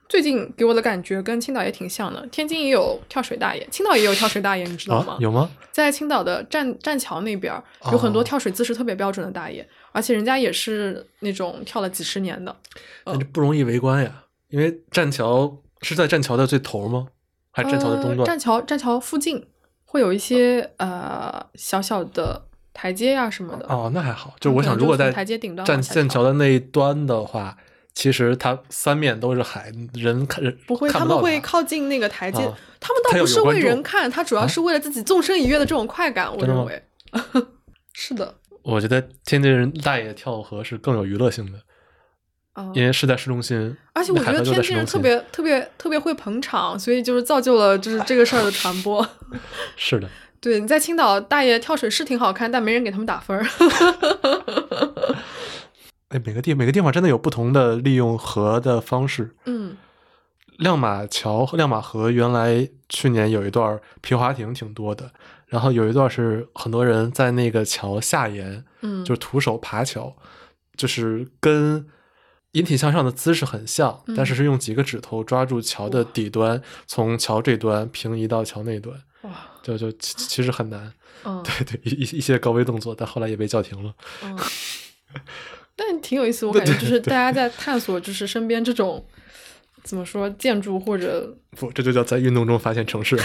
[0.10, 2.28] 最近给我的感觉跟青岛也挺像的。
[2.28, 5.14] 天津也有跳水大爷，青岛也有跳水大爷，你知道吗？
[5.14, 5.50] 啊，有吗？
[5.72, 7.54] 在青岛的栈栈桥那边
[7.92, 12.54] 有很多哦跳水姿势特别标准的大爷，而且人家也是那种跳了几十年的。
[13.06, 17.08] 但这不容易围观呀，因为栈桥是在栈桥的最头吗？
[17.56, 18.28] 还是栈桥的中呃段？
[18.28, 19.48] 栈桥栈桥附近
[19.86, 23.66] 会有一些呃小小的台阶呀、什么的。
[23.70, 24.36] 哦，那还好。
[24.42, 27.56] 就是我想，如果在就从台阶顶端栈栈桥的那一端的话，
[27.94, 36.84] 其实它三面都是海，人看人不会，看不他们会靠近那个台阶，啊他们倒不是为人看，他主要啊是为了自己纵身一跃的这种快感，我认为。
[37.98, 41.60] 是的，我觉得天津人大爷跳河是更有娱乐性的，
[42.56, 49.06] 啊、因为是在市中心，而且我觉得天津人特别特别特别会捧场，所以就是造就了就是这个事儿的传播。
[49.76, 53.46] 是的，对，你在青岛大爷跳水是挺好看，但没人给他们打分儿。
[56.10, 59.36] 哎，每个地每个地方真的有不同的利用河的方式。
[59.46, 59.76] 嗯
[60.58, 65.12] 亮马桥、亮马河原来去年有一段皮划艇挺多的，
[65.48, 70.16] 然后有一段是很多人在那个桥下沿，嗯，就是徒手爬桥，
[70.78, 71.86] 就是跟
[72.56, 80.92] 引体向上的姿势很像，嗯但是是用几个指头抓住桥的底端，从桥这端平移到桥那端，哇，就就其其实很难。
[81.24, 83.94] 嗯 对对，一一一些高危动作，但后来也被叫停了。
[84.24, 84.38] 嗯，
[85.76, 89.04] 但挺有意思，我感觉就是大家在探索，就是身边这种
[89.84, 93.18] 怎么说建筑或者不，这就叫在运动中发现城市。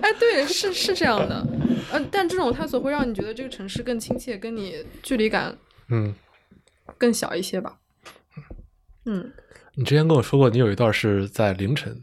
[0.00, 1.46] 哎，对，是是这样的，
[1.92, 5.56] 呃，但这种探索会让你觉得这个城市更亲切，跟你距离感
[5.90, 6.14] 嗯，
[6.96, 7.76] 更小一些吧。
[9.10, 9.32] 嗯，
[9.74, 12.02] 你之前跟我说过，你有一段是在凌晨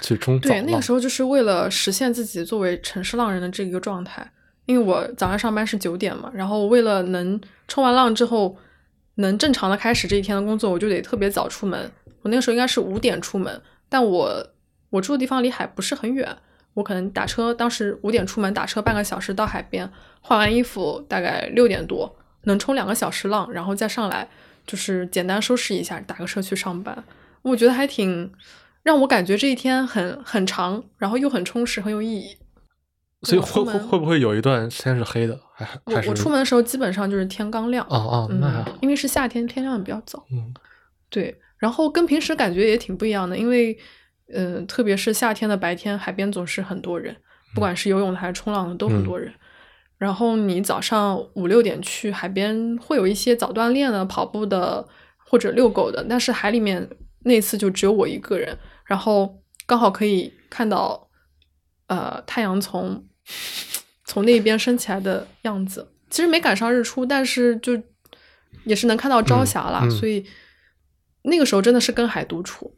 [0.00, 4.30] 去冲早对，那个时候就是为了实现自己作为城市浪人的这一个状态，
[4.66, 8.56] 因为我早上上班是九点嘛，然后为了能冲完浪之后
[9.16, 11.90] 能正常的开始这一天的工作，我就得特别早出门。
[12.22, 14.46] 我那个时候应该是五点出门，但我
[14.90, 16.36] 我住的地方离海不是很远，
[16.74, 19.90] 我可能打车，当时五点出门，打车半个小时到海边，
[20.20, 22.14] 换完衣服大概六点多
[22.44, 24.28] 能冲两个小时浪，然后再上来
[24.66, 27.04] 就是简单收拾一下，打个车去上班。
[27.42, 28.32] 我觉得还挺
[28.82, 32.36] 让我感觉这一天很很长，然后又很充实，很有意义。
[33.22, 35.38] 所以会会我出门会不会有一段时间是黑的？
[35.54, 38.78] 还我还是我出门的时候基本上就是天刚亮，哦哦，那还好嗯，。
[38.80, 40.24] 因为是夏天，天亮的比较早。
[40.32, 40.54] 嗯
[41.10, 43.76] 对，然后跟平时感觉也挺不一样的，因为，
[44.32, 47.14] 呃，特别是夏天的白天，海边总是很多人，
[47.54, 49.32] 不管是游泳的还是冲浪的都很多人。
[50.00, 56.88] 然后你早上五六点去海边，会有一些早锻炼的、跑步的或者遛狗的，但是海里面
[57.24, 61.06] 那次就只有我一个人，然后刚好可以看到，
[61.88, 63.04] 呃，太阳从
[64.06, 65.92] 从那边升起来的样子。
[66.08, 67.78] 其实没赶上日出，但是就
[68.64, 70.24] 也是能看到朝霞啦，嗯嗯所以
[71.24, 72.74] 那个时候真的是跟海独处，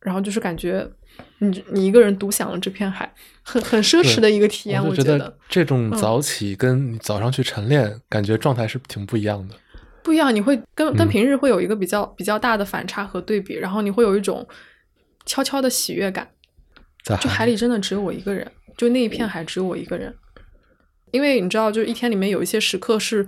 [0.00, 0.88] 然后就是感觉
[1.38, 9.54] 你你一个人独享了这片海，很很奢侈的一个体验，我觉得这种嗯早起跟你早上去晨练，感觉状态是挺不一样的。
[10.02, 14.46] 不一样，你会跟跟嗯平日会有一个比较比较大的反差和对比，然后你会有一种
[15.26, 16.28] 悄悄的喜悦感。
[17.04, 20.14] 在就海里真的只有我一个人，就那一片海只有我一个人。
[21.10, 23.26] 因为你知道，就是一天里面有一些时刻是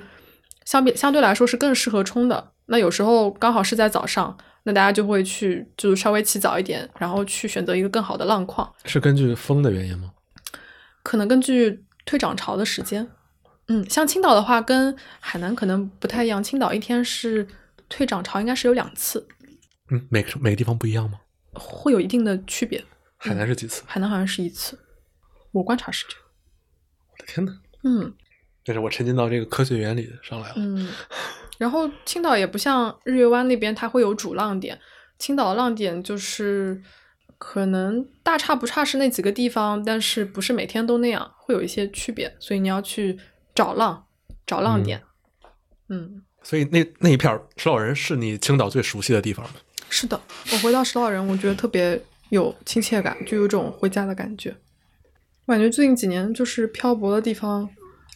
[0.65, 2.53] 相比相对来说是更适合冲的。
[2.67, 8.73] 那有时候刚好是在早上，那大家就会去就是稍微起早一点，然后去选择一个更好的浪况。
[8.85, 10.13] 是根据风的原因吗？
[11.03, 13.09] 可能根据退涨潮的时间，
[13.69, 17.47] 嗯，像青岛的话跟海南可能不太一样，青岛一天是
[17.89, 19.27] 退涨潮应该是有两次，
[19.91, 21.21] 嗯，每个每个地方不一样吗？
[21.55, 22.85] 会有一定的区别。
[23.17, 23.83] 海南是几次？
[23.87, 24.79] 海南好像是一次，
[25.53, 26.25] 我观察是这样。
[27.27, 27.59] 天呐！
[27.85, 28.13] 嗯
[28.65, 30.55] 但是我沉浸到这个科学原理上来了。
[30.57, 30.89] 嗯，
[31.61, 34.81] 然后青岛也不像日月湾那边，它会有主浪点，
[35.19, 36.83] 青岛的浪点就是
[37.37, 43.19] 可能大差不差是那几个地方，但是不是每天都那样，会有一些区别，所以你要去
[43.55, 44.07] 找浪，
[44.47, 45.03] 找浪点。
[45.91, 49.53] 嗯，所以那那一片儿石老人是你青岛最熟悉的地方吗？
[49.91, 50.19] 是的，
[50.53, 52.01] 我回到石老人，我觉得特别
[52.31, 54.57] 有亲切感，就有种回家的感觉。
[55.45, 57.69] 我感觉最近几年就是漂泊的地方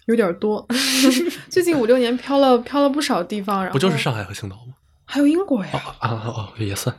[0.06, 0.66] 有点多，
[1.48, 4.74] 最近五六年漂了漂了不少地方，然后不就是上海和青岛吗？
[5.06, 5.70] 还有英国呀？
[6.00, 6.94] 啊啊哦，也算。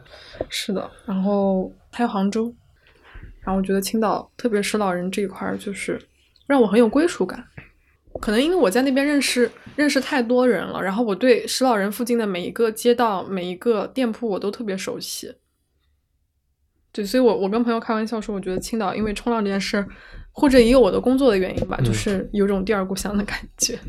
[0.49, 2.53] 是的，然后还有杭州，
[3.41, 5.99] 然后我觉得青岛，特别是老人这一块儿，就是
[6.45, 7.45] 让我很有归属感。
[8.21, 15.35] 可能因为我在那边认识认识太多人了，然后我对石老人附近的每一个街道、每一个店铺我都特别熟悉。
[16.93, 19.85] 对，所以我我跟朋友开玩笑说，我觉得青岛因为冲浪这件事，
[20.37, 23.79] 或者也有我的工作的原因吧，嗯就是有种第二故乡的感觉。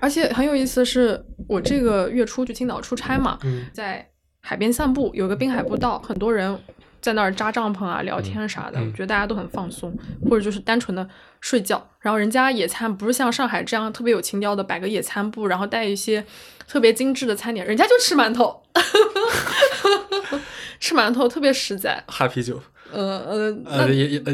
[0.00, 4.08] 而且很有意思的是，我这个月初去青岛出差嘛，嗯在
[4.40, 6.58] 海边散步，有个滨海步道，很多人
[7.00, 9.96] 在那儿扎帐篷啊、聊天啥的，嗯我觉得大家都很放松，
[10.28, 11.06] 或者就是单纯的
[11.40, 11.86] 睡觉。
[12.00, 16.24] 然后人家野餐不是像上海这样特别有情调的摆个野餐布，然后带一些
[16.66, 18.60] 特别精致的餐点，人家就吃馒头，
[20.80, 22.02] 吃馒头特别实在。
[22.08, 22.60] 哈啤酒，
[22.92, 23.86] 呃呃，那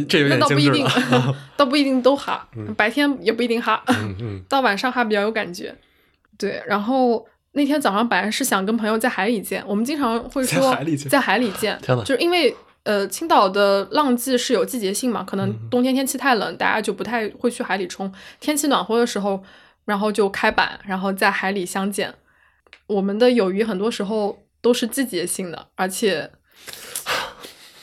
[0.04, 0.86] 这有那点倒不一定
[1.56, 3.82] 倒不一定都哈嗯，白天也不一定哈。
[4.48, 5.74] 到晚上哈比较有感觉。
[6.36, 12.54] 对，然后那天早上本来是想跟朋友在海里见，我们经常会在说海里见在海里见，就是因为
[12.84, 19.42] 呃青岛的浪季是有季节性嘛，可能嗯冬天天气太冷，大家就不太会去海里冲，天气暖和的时候，
[19.84, 22.14] 然后就开板，然后在海里相见。
[22.86, 26.30] 我们的友谊很多时候都是季节性的，而且。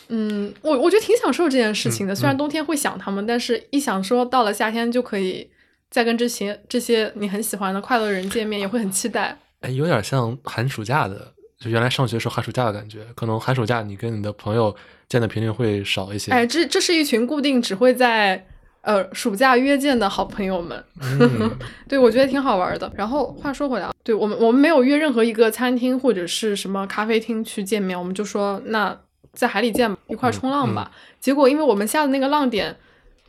[0.10, 2.14] 嗯，我我觉得挺享受这件事情的。
[2.14, 5.49] 嗯虽然嗯冬天会想他们，但是一想说到了夏天就可以
[5.89, 9.38] 再跟这些这些你很喜欢的快乐人见面，也会很期待。
[9.62, 12.99] 哎，有点像寒暑假的，就原来上学时候寒暑假的感觉。
[13.16, 14.76] 可能寒暑假你跟你的朋友
[15.10, 16.32] 见的频率会少一些。
[16.32, 18.45] 哎，这这是一群固定只会在
[18.82, 20.84] 呃暑假约见的好朋友们。
[21.01, 21.49] 嗯
[21.89, 22.91] 对，我觉得挺好玩的。
[22.95, 28.95] 然后话说回来，对我们我们没有约任何一个餐厅或者是什么咖啡厅去见面，我们就说那
[29.36, 30.90] 在海里见吧，一块冲浪吧。
[31.20, 32.76] 结果因为我们下的那个浪点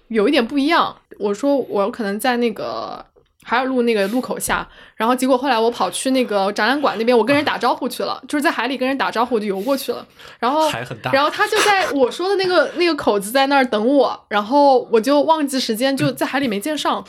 [0.08, 3.04] 有一点不一样，我说我可能在那个。
[3.48, 10.04] 海尔路那个路口下，然后结果后来我跑去那个展览馆那边，我跟人打招呼去了，就是在海里跟人打招呼，我就游过去了。
[10.40, 17.04] 然后海很大然后他就在我说的那个那个口子在那儿等我，然后我就忘记时间，就在海里没见上，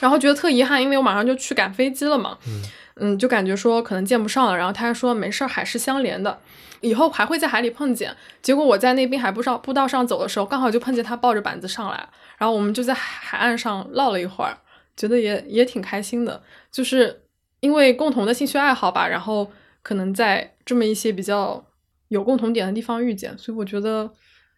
[0.00, 2.62] 然后觉得特遗憾，因为我马上就去赶飞机了嘛，嗯
[2.96, 4.56] 嗯，就感觉说可能见不上了。
[4.56, 6.36] 然后他还说没事儿，海是相连的，
[6.80, 8.16] 以后还会在海里碰见。
[8.42, 12.08] 结果我在那滨海步上步道上走的时候，刚好就碰见他抱着板子上来，
[12.38, 14.58] 然后我们就在海岸上唠了一会儿，
[14.96, 17.22] 觉得也也挺开心的，就是
[17.60, 19.50] 因为共同的兴趣爱好吧，然后
[19.82, 21.64] 可能在这么一些比较
[22.08, 24.10] 有共同点的地方遇见，所以我觉得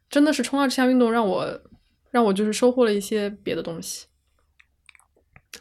[0.08, 1.60] 真的是冲浪这项运动让我
[2.10, 4.06] 让我就是收获了一些别的东西。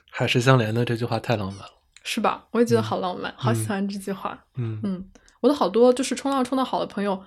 [0.10, 1.72] 海誓相连的这句话太浪漫了。
[2.04, 2.48] 是吧？
[2.50, 4.44] 我也觉得嗯好浪漫，好喜嗯欢这句话。
[4.56, 5.06] 嗯嗯，
[5.42, 7.24] 我的好多就是冲浪冲的好的朋友，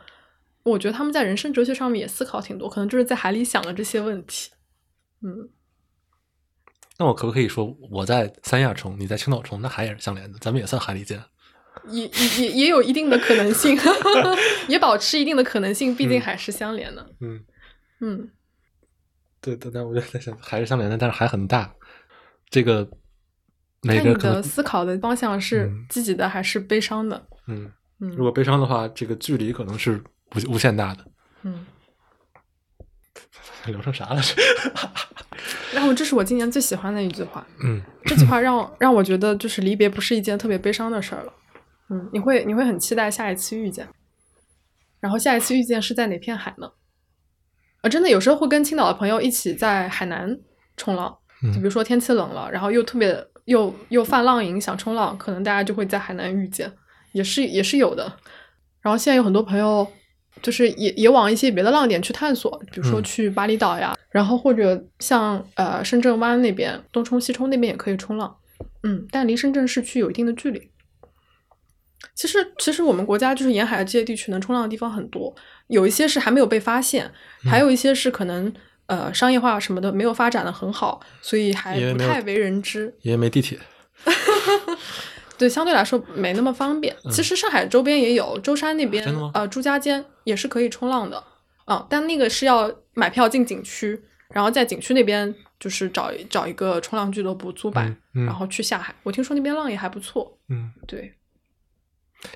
[0.63, 4.51] 我觉得他们在人生哲学上面也思考挺多，可能就是在海里想了这些问题。
[5.23, 5.51] 嗯，
[6.99, 11.23] 那我可不可以说我在三亚冲，你在青岛冲，那海也是相连的，咱们也算海里见。
[11.89, 13.77] 也也也也有一定的可能性，
[14.69, 17.11] 也保持一定的可能性，毕竟嗯海是相连的。
[17.21, 17.45] 嗯，
[18.01, 18.31] 嗯，
[19.41, 21.75] 对 对，但我就在想，海是相连的，但是海很大，
[22.49, 22.89] 这个
[23.83, 27.27] 每看你的思考的方向是嗯积极的还是悲伤的？
[27.49, 27.71] 嗯，
[28.01, 30.03] 嗯如果悲伤的话，这个距离可能是
[30.35, 31.05] 无无限大的。
[31.43, 31.65] 嗯，
[33.67, 34.21] 聊成啥了？
[34.23, 34.35] 这
[35.75, 41.33] 然后这是我今年最喜欢的一句话，嗯这句话让让我觉得就是离别不是一件特别悲伤的事儿了。
[41.91, 43.87] 嗯，你会你会很期待下一次遇见，
[45.01, 46.71] 然后下一次遇见是在哪片海呢？
[47.83, 50.39] 啊，真的有时候会跟青岛的朋友一起在海南
[50.77, 56.73] 冲浪，就比如说天气冷了，然后又特别又又泛浪瘾想冲浪，可能大家就会在海南遇见，
[57.15, 58.03] 也是也是有的。
[58.83, 59.87] 然后现在有很多朋友
[60.43, 68.37] 就是也也往一些别的浪点去探索，比如说嗯去巴厘岛呀，然后或者像呃深圳湾那边东冲西冲那边也可以冲浪，
[68.83, 70.71] 嗯，但离深圳市区有一定的距离。
[72.15, 75.35] 其实，其实我们国家就是沿海的这些地区能冲浪的地方很多，
[75.69, 77.11] 有一些是还没有被发现，
[77.49, 78.53] 还有一些是可能
[78.87, 82.95] 呃商业化什么的没有发展的很好，所以还不太为人知。
[83.01, 83.59] 因为没地铁。
[85.37, 86.95] 对，相对来说没那么方便。
[87.11, 91.23] 其实上海周边也有，舟山那边呃朱家尖也是可以冲浪的，
[91.65, 94.01] 啊、但那个是要买票进景区，
[94.33, 98.95] 然后在景区那边就是找找一个冲浪俱乐部租板，嗯嗯然后去下海。
[99.03, 100.39] 我听说那边浪也还不错。
[100.49, 101.15] 嗯，对，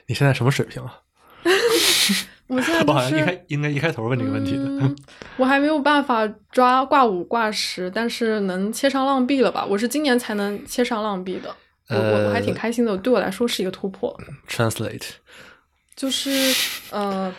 [0.07, 1.01] 你现在什么水平啊？
[2.49, 4.65] 我现在 我好像一就是开应该一开头问这个问题的。
[4.65, 4.97] 嗯
[5.37, 9.65] 我还没有办法抓挂五挂十，但是能切上浪壁了吧？
[9.65, 11.55] 我是今年才能切上浪壁的，
[11.89, 14.15] 我我我还挺呃开心的，对我来说是一个突破。
[14.49, 15.09] Translate，
[15.97, 16.31] 就是
[16.91, 17.35] 呃，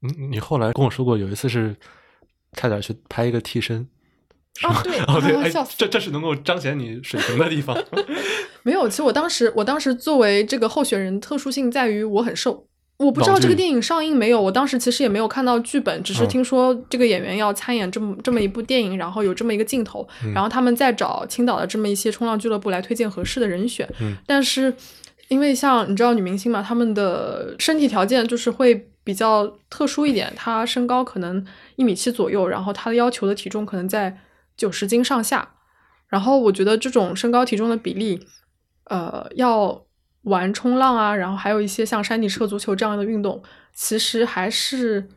[0.00, 1.76] 你你后来跟我说过，有一次是
[2.52, 3.88] 差点去拍一个替身。
[4.62, 7.76] 啊对，哦对， 这这是能够彰显你水平的地方。
[8.62, 12.66] 没有，其实我当时，我当时作为这个候选人，特殊性在于我很瘦。
[13.00, 23.88] 我不知道这个电影上映没有，我当时其实也没有看到剧本，只是嗯听说这个演员要参演这么这么一部电影，然后有这么一个镜头，嗯然后他们再找青岛的这么一些冲浪俱乐部来推荐合适的人选。
[24.00, 24.74] 嗯但是
[25.28, 31.42] 因为像你知道女明星嘛，她们的身体条件就是会比较特殊一点，她身高可能
[31.76, 34.18] 一米七左右，然后她的要求的体重可能在
[34.56, 35.48] 九十斤上下。
[36.08, 38.26] 然后我觉得这种身高体重的比例，
[38.84, 39.80] 呃，要
[40.22, 43.42] 玩冲浪啊，然后还有一些像山地车、足球这样的运动，
[43.72, 45.08] 其实还是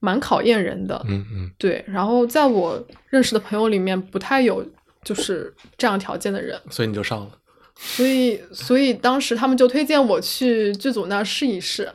[0.00, 1.00] 蛮考验人的。
[1.08, 4.66] 嗯嗯对，然后在我认识的朋友里面，不太有
[5.04, 7.30] 就是这样条件的人，所以你就上了。
[7.76, 11.88] 所以所以当时他们就推荐我去剧组那儿试一试，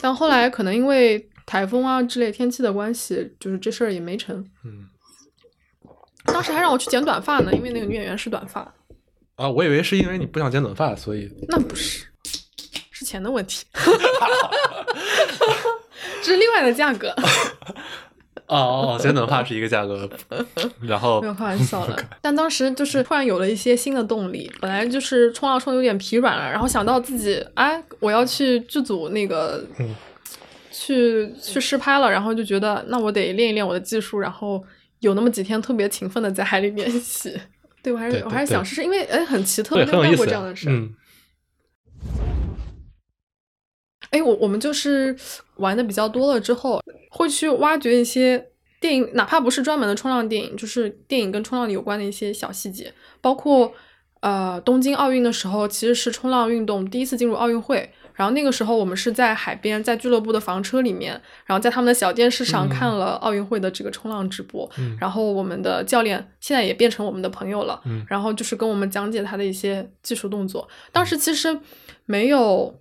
[0.00, 4.44] 但后来可能因为台风啊之类天气的关系，就是这事儿也没成。
[4.64, 4.88] 嗯
[6.26, 8.74] 当时还让我去剪短发呢，因为那个女演员是短发。
[9.36, 12.06] 啊，我以为是因为你不想剪短发，所以那不是，
[12.90, 13.64] 是钱的问题，
[16.22, 17.14] 这是另外的价格。
[18.46, 20.08] 哦哦，剪短发是一个价格，
[20.82, 24.52] 然后没有开玩笑的，但当时就是突然有了一些新的动力。
[24.60, 29.96] 本来就是冲浪冲的有点疲软了，然后想到自己，哎，我要去剧组那个，嗯
[30.70, 34.62] 去去试拍了，然后就觉得那我得练一练我的技术，然后
[35.00, 37.34] 有那么几天特别勤奋的在海里练习。
[37.84, 40.68] 对我还是我还是想试试，因为哎很奇特，没有干过这样的事。
[40.68, 40.92] 嗯
[44.10, 45.14] 哎，我我们就是
[45.56, 46.80] 玩的比较多了之后，
[47.10, 53.74] 会去挖掘一些电影，哪怕不是专门的冲浪电影，就是电影跟冲浪有关的一些小细节，包括
[54.20, 57.90] 呃东京奥运的时候，其实是冲浪运动第一次进入奥运会。
[58.14, 64.70] 然后那个时候我们是在海边，在俱乐部的房车里面，然后在他们的小电视上嗯看了奥运会的这个冲浪直播。
[64.78, 70.68] 嗯然后我们的教练现在也变成我们的朋友了，嗯然后就是跟我们讲解他的一些技术动作。
[70.92, 71.58] 当时其实
[72.06, 72.72] 没有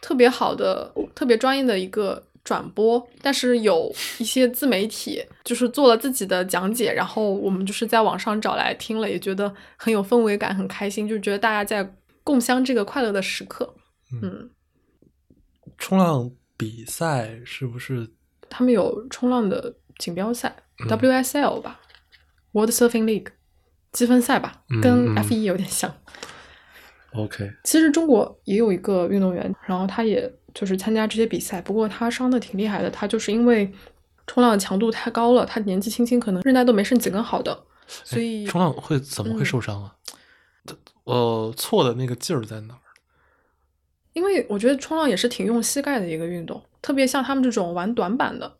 [0.00, 13.74] 特别好的、特别专业的一个转播，但是有一些自媒体就是做了自己的讲解，然后我们就是在网上找来听了，也觉得很有氛围感，很开心，就觉得大家在共享这个快乐的时刻。
[14.22, 14.48] 嗯，
[15.78, 18.08] 冲浪比赛是不是？
[18.48, 21.80] 他们有冲浪的锦标赛、嗯 WSL 吧
[22.52, 23.28] ，World Surfing League
[23.92, 25.92] 积分赛吧，嗯跟嗯 F 一有点像。
[27.12, 33.72] OK，其实中国也有一个运动员，然后他也就是参加这些比赛，不过他伤的挺厉害的，他就是因为
[34.26, 39.96] 冲浪强度太高了，他年纪轻轻可能韧带都没剩几根好的，所以冲浪会怎么会嗯受伤啊？
[41.04, 42.80] 呃，错的那个劲儿在哪儿？
[44.16, 48.50] 因为我觉得冲浪也是挺用膝盖的一个运动，特别像他们这种玩短板的，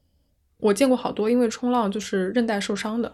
[0.58, 3.10] 我见过好多因为冲浪就是韧带受伤的。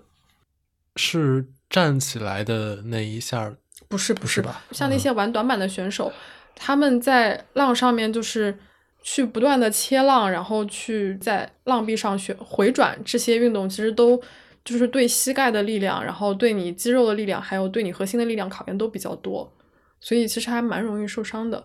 [0.97, 3.55] 是站起来的那一下
[3.86, 6.12] 不是不是吧像那嗯些玩短板的选手，
[6.57, 8.59] 他们在浪上面就是
[9.05, 14.20] 去不断的切浪，然后去在浪壁上旋回转，这些运动其实都
[14.64, 19.53] 就是对膝盖的力量，然后对你肌肉的力量，还有对你核心的力量考验都比较多，
[20.01, 21.64] 所以其实还蛮容易受伤的。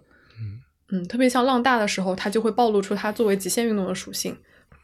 [0.89, 4.35] 嗯嗯，特别像浪大的时候，它就会暴露出它作为极限运动的属性，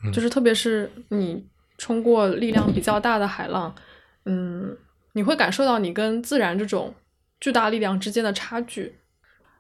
[0.04, 1.46] 嗯就是特别是你
[1.78, 3.74] 冲过力量比较大的海浪，
[4.26, 4.76] 嗯，
[5.14, 6.94] 你会感受到你跟自然这种
[7.40, 8.96] 巨大力量之间的差距。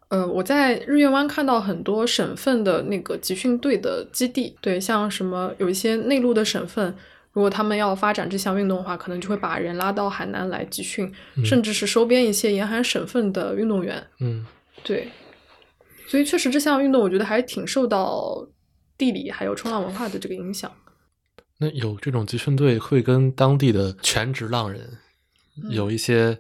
[0.09, 6.93] 呃，我在日月湾看到很多省份的那个集训队的基地，对，像什么有一些内陆的省份，
[7.31, 14.05] 如果他们要发展这项运动的话，可能就会把人拉到海南来集训，嗯甚至是收编一些沿海省份的运动员。
[14.19, 14.45] 嗯
[14.83, 15.07] 对，
[16.07, 18.47] 所以确实这项运动我觉得还挺受到
[18.97, 20.71] 地理还有冲浪文化的这个影响。
[21.57, 24.97] 那有这种集训队会跟当地的全职浪人
[25.63, 26.39] 嗯有一些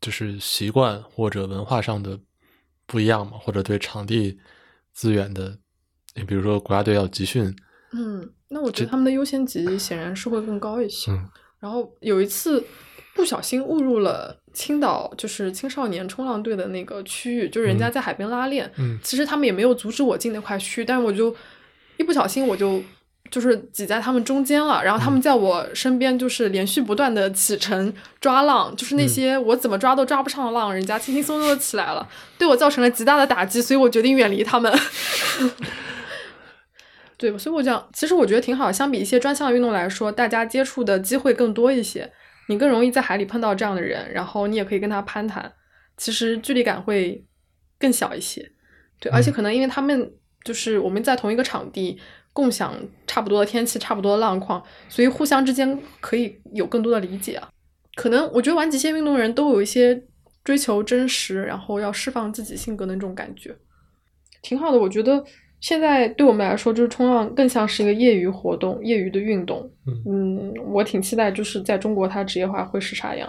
[0.00, 2.18] 就是习惯或者文化上的
[2.86, 3.38] 不一样嘛？
[3.38, 4.38] 或者对场地
[4.92, 5.58] 资源的，
[6.14, 7.54] 你比如说国家队要集训，
[7.92, 11.12] 嗯，那我觉得他们的优先级显然是会更高一些。
[11.12, 11.28] 嗯
[11.60, 12.64] 然后有一次
[13.14, 18.70] 不小心误入了青岛，就是青少年冲浪队的那个区域，就是人家嗯在海边拉练。
[18.78, 21.34] 嗯其实他们也没有阻止我进那块区，但是我就
[21.96, 22.82] 一不小心我就
[23.30, 32.08] 就是挤在他们中间了，然后他们在我身边就是连续不断的起程抓浪，就是那些我怎么抓都抓不上的浪，人家轻轻松松的起来了，
[32.38, 34.72] 对我造成了极大的打击，所以我决定远离他们。
[37.16, 38.72] 对，所以我讲，其实我觉得挺好。
[38.72, 42.10] 相比一些专项运动来说，大家接触的机会更多一些，
[42.50, 45.52] 你更容易在海里碰到这样的人，然后你也可以跟他攀谈，
[45.96, 47.24] 其实距离感会
[47.78, 48.50] 更小一些。
[48.98, 51.96] 对，而且可能因为他们就是我们在同一个场地，
[52.32, 52.74] 共享
[53.06, 57.48] 差不多的天气、差不多的浪况，所以互相之间可以有更多的理解啊。
[57.94, 60.02] 可能我觉得玩极限运动的人都有一些
[60.42, 63.56] 追求真实，然后要释放自己性格的那种感觉，
[64.42, 64.78] 挺好的。
[64.78, 65.24] 我觉得。
[65.60, 69.70] 现在对我们来说，就是冲浪更像是一个业余活动、业余的运动。
[70.06, 73.28] 嗯，我挺期待，就是在中国它职业化会是啥样。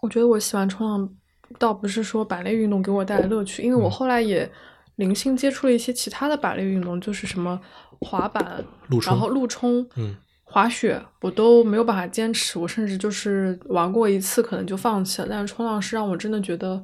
[0.00, 1.08] 我觉得我喜欢冲浪，
[1.56, 4.50] 倒不是说板类运动给我带来乐趣，因为我后来也
[4.96, 7.60] 零星接触了一些其他的板类运动，就是什么
[8.00, 8.64] 滑板，
[9.06, 12.58] 然后陆冲，嗯，滑雪，我都没有办法坚持。
[12.58, 15.28] 我甚至就是玩过一次，可能就放弃了。
[15.30, 16.82] 但是冲浪是让我真的觉得。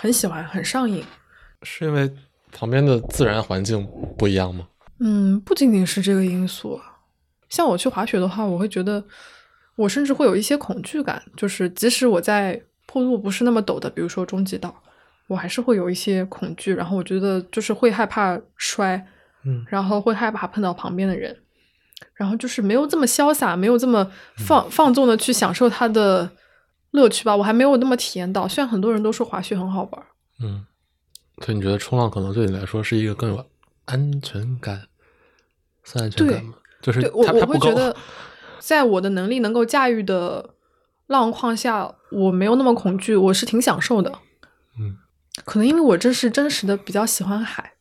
[0.00, 1.04] 很喜欢，很上瘾，
[1.62, 2.10] 是因为
[2.50, 3.86] 旁边的自然环境
[4.16, 4.66] 不一样吗？
[4.98, 6.80] 嗯，不仅仅是这个因素。
[7.50, 9.04] 像我去滑雪的话，我会觉得
[9.76, 14.74] 我甚至会有一些恐惧感，就是即使我在坡度不是那么陡的，比如说中级道，
[15.26, 16.72] 我还是会有一些恐惧。
[16.74, 19.06] 然后我觉得就是会害怕摔，
[19.44, 21.36] 嗯，然后会害怕碰到旁边的人，
[22.14, 26.30] 然后就是没有这么潇洒，没有这么放放纵的去享受它的。
[26.92, 28.48] 乐趣吧，我还没有那么体验到。
[28.48, 30.02] 虽然很多人都说滑雪很好玩，
[30.42, 30.66] 嗯，
[31.42, 33.46] 所以你觉得冲浪可能对你来说是一个更有
[33.84, 34.88] 安全感、
[35.84, 36.54] 算安全感吗？
[36.82, 37.94] 就是我我会觉得，
[38.58, 40.54] 在我的能力能够驾驭的
[41.06, 44.10] 浪况下，我没有那么恐惧，我是挺享受的。
[44.78, 44.96] 嗯，
[45.44, 47.74] 可能因为我这是真实的比较喜欢海，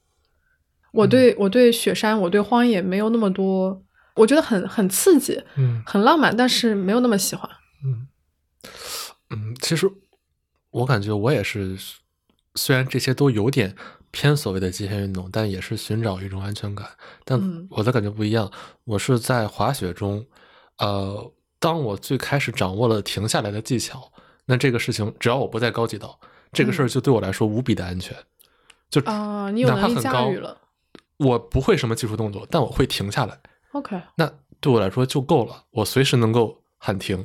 [0.92, 3.82] 我对我对雪山、我对荒野没有那么多，
[4.16, 7.50] 我觉得很很刺激，嗯，很浪漫，但是没有那么喜欢，
[7.84, 8.06] 嗯。
[9.30, 9.90] 嗯，其实
[10.72, 11.78] 我感觉我也是，
[12.56, 13.76] 虽然这些都有点
[14.12, 16.88] 偏所谓的极限运动，但也是寻找一种安全感。
[17.24, 18.52] 但我的感觉不一样，
[18.86, 20.26] 我是在滑雪中，
[20.80, 24.12] 呃，当我最开始掌握了停下来的技巧，
[24.46, 26.20] 那这个事情只要我不在高级道，
[26.52, 28.18] 这个事儿就对我来说无比的安全。
[28.90, 30.58] 就啊，你有能力驾驭了，
[31.18, 33.40] 我不会什么技术动作，但我会停下来。
[33.74, 37.24] OK，那对我来说就够了，我随时能够喊停。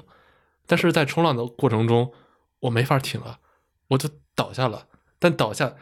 [0.66, 2.12] 但是在冲浪的过程中，
[2.60, 3.38] 我没法停了，
[3.88, 4.86] 我就倒下了。
[5.18, 5.74] 但倒下，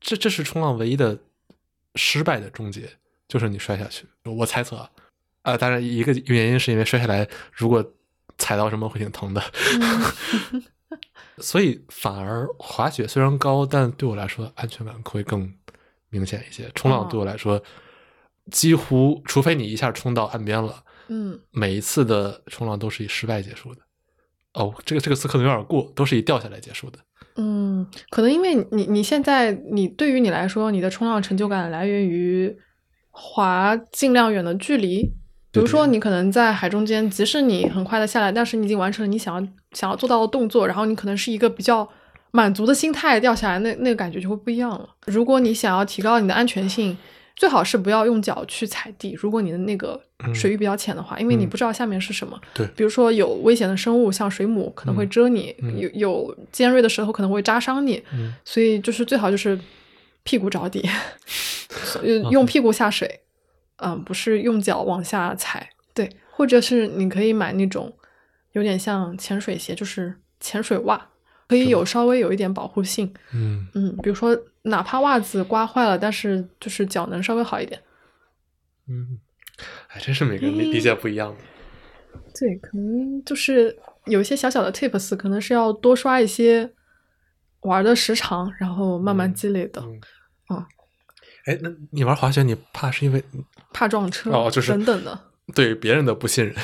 [0.00, 1.18] 这这是冲浪唯一的
[1.94, 2.88] 失败的终结，
[3.28, 4.06] 就是你摔下去。
[4.24, 4.90] 我猜测啊，
[5.42, 7.84] 啊，当然一个原因是因为摔下来，如果
[8.38, 9.42] 踩到什么会挺疼的。
[11.38, 15.52] 所以反而滑雪虽然高，但对我来说安全感会更
[16.08, 16.70] 明显一些。
[16.74, 17.60] 冲浪对我来说，
[18.52, 23.82] 几乎除非你一下冲到岸边了，嗯，每一次的冲浪都是以失败结束的。
[24.54, 26.98] 哦，这个这个词可能有点过，都是以掉下来结束的。
[27.36, 32.56] 嗯，可能因为你你现在你对于你来说，你的冲浪成就感来源于
[33.10, 35.02] 滑尽量远的距离。
[35.50, 41.88] 比如说，你可能在海中间，即使你很快的下来，但是你已经完成了你想要想要做到的动作，然后你可能是一个比较
[42.30, 44.88] 满足的心态掉下来，那那个感觉就会不一样了。
[45.06, 46.96] 如果你想要提高你的安全性。
[47.36, 49.16] 最好是不要用脚去踩地。
[49.18, 50.00] 如果你的那个
[50.34, 52.40] 水域比较浅的话，因为你不知道下面是什么。
[52.54, 58.02] 对，比如说有危险的生物，像水母可能会蛰你，有有尖锐的舌头可能会扎伤你。
[58.12, 59.58] 嗯，所以就是最好就是
[60.22, 60.88] 屁股着地，
[62.30, 63.20] 用屁股下水。
[63.78, 65.68] 嗯，不是用脚往下踩。
[65.92, 67.92] 对，或者是你可以买那种
[68.52, 71.08] 有点像潜水鞋，就是潜水袜。
[71.46, 77.80] 可以有稍微有一点保护性，嗯嗯，比如说哪怕袜子刮坏了，但是就是脚能稍微好一点，
[78.88, 79.18] 嗯，
[79.86, 81.34] 还，真是每个人理解不一样。
[81.34, 86.72] 的，对，可能就是有一些小小的 tips，可能是要多刷一些
[87.60, 89.82] 玩的时长，然后慢慢积累的，
[90.50, 90.64] 嗯，
[91.46, 93.22] 哎，那你玩滑雪，你怕是因为
[93.72, 95.18] 怕撞车哦，就是等等的。
[95.54, 96.54] 对别人的不信任，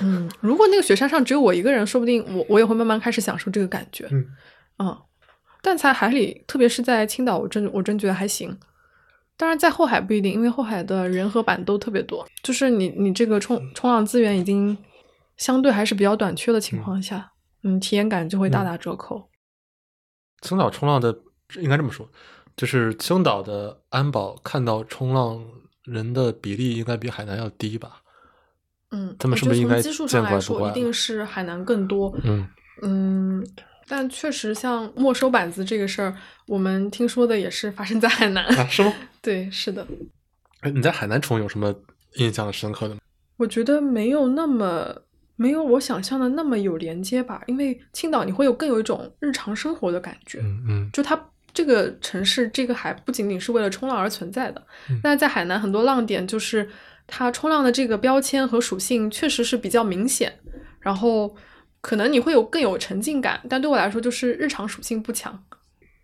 [0.00, 4.24] 嗯，如果那个雪山上只有我一个人，说不定我我也会慢慢开始享受这个感觉，嗯，
[4.76, 5.02] 啊，
[5.62, 8.54] 但在海里，特别是在青岛，我真我真觉得还行。
[9.36, 14.76] 当然，在后海不一定，因为后海的人和板都特别多，就是你你这个冲冲浪资源已经
[15.36, 17.32] 相对还是比较短缺的情况下，
[17.62, 19.30] 嗯，体验感就会大打折扣。
[20.42, 21.16] 青岛冲浪的
[21.60, 22.08] 应该这么说，
[22.56, 25.44] 就是青岛的安保看到冲浪
[25.84, 28.02] 人的比例应该比海南要低吧。
[28.90, 32.14] 嗯，他们是不是应该基数上来说，一定是海南更多。
[32.22, 32.46] 嗯
[32.82, 33.46] 嗯，
[33.88, 36.14] 但确实像没收板子这个事儿，
[36.46, 38.44] 我们听说的也是发生在海南。
[38.56, 38.92] 啊，是吗？
[39.22, 39.86] 对，是的。
[40.60, 41.74] 哎，你在海南冲有什么
[42.16, 43.00] 印象深刻的吗？
[43.36, 44.94] 我觉得没有那么
[45.36, 50.38] 没有我想象的那么有连接吧，因为青岛你会有更有一种日常生活的感觉。
[50.40, 51.20] 嗯嗯就它
[51.52, 54.62] 这个城市，这个海不仅仅是为了冲浪而存在的。
[54.88, 56.68] 嗯那在海南很多浪点，就是
[57.06, 60.32] 它冲浪的这个标签和属性确实是比较明显，
[60.78, 61.34] 然后
[61.82, 65.44] 可能你会有更有沉浸感，但对我来说就是日常属性不强。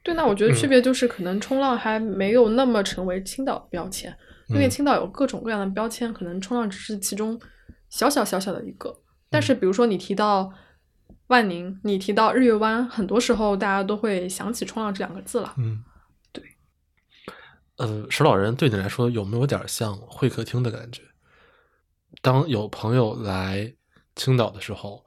[0.03, 4.15] 对，那我觉得区嗯别就是可能冲浪还没有那么成为青岛标签，
[4.49, 7.41] 因为嗯青岛有各种各样的标签，可能冲浪只是其中
[7.89, 8.95] 小小小小的一个。
[9.31, 10.53] 但嗯是比如说你提到
[11.29, 15.55] 万宁，你提到日月湾，很多时候大家都会想起冲浪这两个字了。
[15.59, 15.85] 嗯，
[16.33, 16.43] 对。
[17.77, 21.03] 呃，石老人对你来说有没有点像会客厅的感觉？
[22.23, 23.75] 当有朋友来
[24.17, 25.05] 青岛的时候，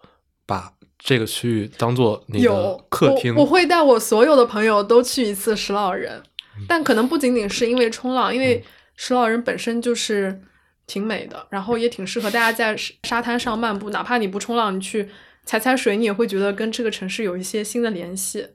[0.51, 6.21] 把这个区域当做你的有客厅，我，我会带我所有的朋友都去一次石老人，
[6.57, 6.65] 嗯。
[6.67, 8.61] 但可能不仅仅是因为冲浪，因为
[8.97, 10.41] 石老人本身就是
[10.85, 15.07] 挺美的，然后也挺适合大家在沙沙滩上漫步，哪怕你不冲浪，你去
[15.45, 18.45] 踩踩水，你也会觉得跟这个城市有一些新的联系。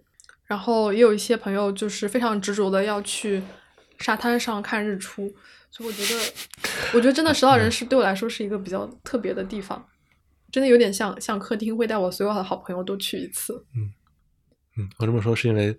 [0.44, 3.42] 然后也有一些朋友就是非常执着的要去
[3.98, 5.34] 沙滩上看日出，
[5.70, 6.20] 所以我觉得，
[6.92, 9.84] 我觉得真的石老人是对我来说是一个比较特别的地方，
[10.50, 13.64] 真的有点像像客厅，会带我所有的好朋友都去一次。
[13.74, 13.92] 嗯
[14.78, 15.76] 嗯，我这么说是因为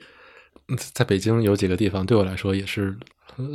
[0.67, 2.97] 嗯在北京有几个地方对我来说也是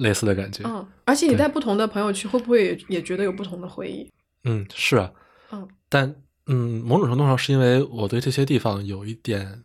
[0.01, 0.63] 类似的感觉。
[0.65, 4.11] 嗯，而且你带不同的朋友去，会不会也也觉得有不同的回忆？
[4.45, 5.13] 嗯，是啊，
[5.51, 6.15] 嗯但
[6.47, 9.65] 嗯，某种程度上是因为我对这些地方有一点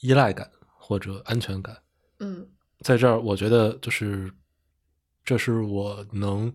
[0.00, 1.76] 依赖感或者安全感，
[2.20, 2.48] 嗯
[2.80, 4.32] 在这儿我觉得就是
[5.24, 6.52] 这是我能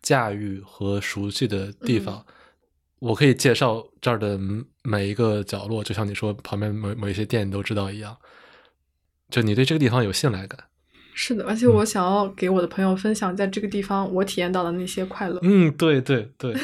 [0.00, 2.24] 驾驭和熟悉的地方。
[3.04, 4.40] 我可以介绍这儿的
[4.82, 8.16] 每一个角落，就像你说旁边某某一些店你都知道一样，
[9.28, 10.58] 就你对这个地方有信赖感。
[11.12, 15.38] 是的，而且嗯我想要给我的朋友分享在这个地方我体验到的那些快乐。
[15.42, 16.56] 嗯，对对对，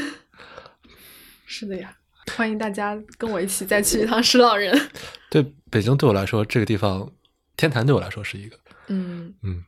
[1.44, 1.94] 是的呀，
[2.34, 4.74] 欢迎大家跟我一起再去一趟石老人。
[5.30, 7.12] 对北京对我来说，这个地方
[7.56, 9.62] 天坛对我来说是一个，嗯，嗯，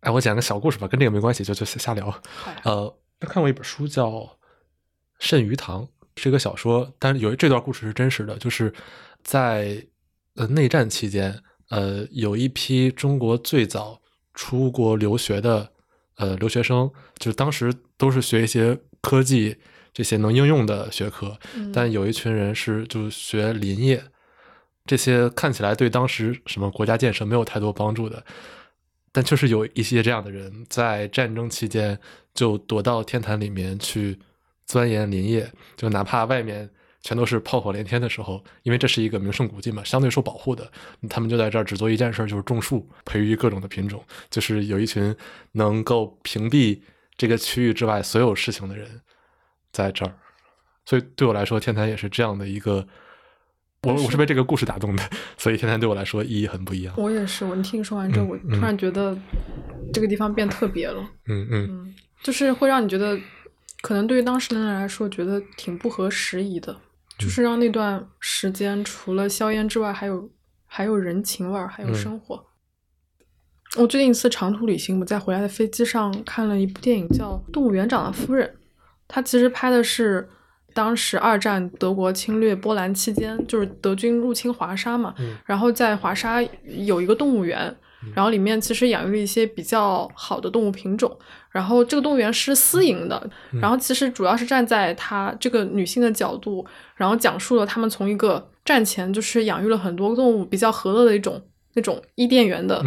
[0.00, 2.22] 哎，我讲个小故事吧，跟这个没关系，就就瞎聊。
[2.64, 4.10] 呃，看过一本书叫
[5.18, 5.82] 《肾鱼堂》，
[6.18, 8.74] 是一个小说，但是有这段故事是真实的，就是
[9.22, 9.86] 在
[10.34, 14.00] 呃内战期间，呃，有一批中国最早
[14.34, 15.70] 出国留学的
[16.16, 19.56] 呃留学生，就是当时都是学一些科技
[19.92, 21.72] 这些能应用的学科，嗯。
[21.72, 24.02] 但有一群人是就学林业，
[24.84, 28.24] 这些看起来对当时什么国家建设没有太多帮助的，
[29.12, 31.98] 但确实有一些这样的人在战争期间
[32.34, 34.18] 就躲到天坛里面去
[34.68, 36.70] 钻研林业，就哪怕外面
[37.02, 40.70] 全都是炮火连天的时候，因为这是一个名胜古迹嘛，相对受保护的，
[41.08, 45.12] 他们就在这儿只做一件事，就是种树，培育各种的品种，就是有一群
[45.52, 46.78] 能够屏蔽
[47.16, 49.00] 这个区域之外所有事情的人
[49.72, 50.12] 在这儿。
[50.84, 52.86] 所以对我来说，天坛也是这样的一个，
[53.82, 56.94] 我我是被这个故事打动的，所以天坛对我来说意义很不一样。
[56.98, 59.16] 我也是，我听你说完之后，嗯我嗯突然觉得
[59.92, 61.00] 这个地方变特别了。
[61.26, 63.18] 嗯嗯嗯，就是会让你觉得，
[63.80, 66.76] 可能对于当事人来说，觉得挺不合时宜的。
[67.18, 70.30] 就是让那段时间除了硝烟之外，还有
[70.66, 72.46] 还有人情味儿，还有嗯生活。
[73.76, 78.48] 我最近一次长途旅行，我在回来的飞机上看了一部电影，叫《动物园长的夫人》。
[79.08, 80.28] 它其实拍的是
[80.72, 85.12] 当时二战德国侵略波兰期间，就是德军入侵华沙嘛。
[85.18, 87.76] 嗯然后在华沙有一个动物园，
[88.14, 91.16] 然后里面其实养育了一些比较好的动物品种。
[91.50, 101.40] 然后这个动物园是私营的，嗯然后其实主要是站在她这个女性的角度，然后讲述了他们从一个战前就是养育了很多动物比较和乐的一种
[101.74, 102.84] 那种伊甸园的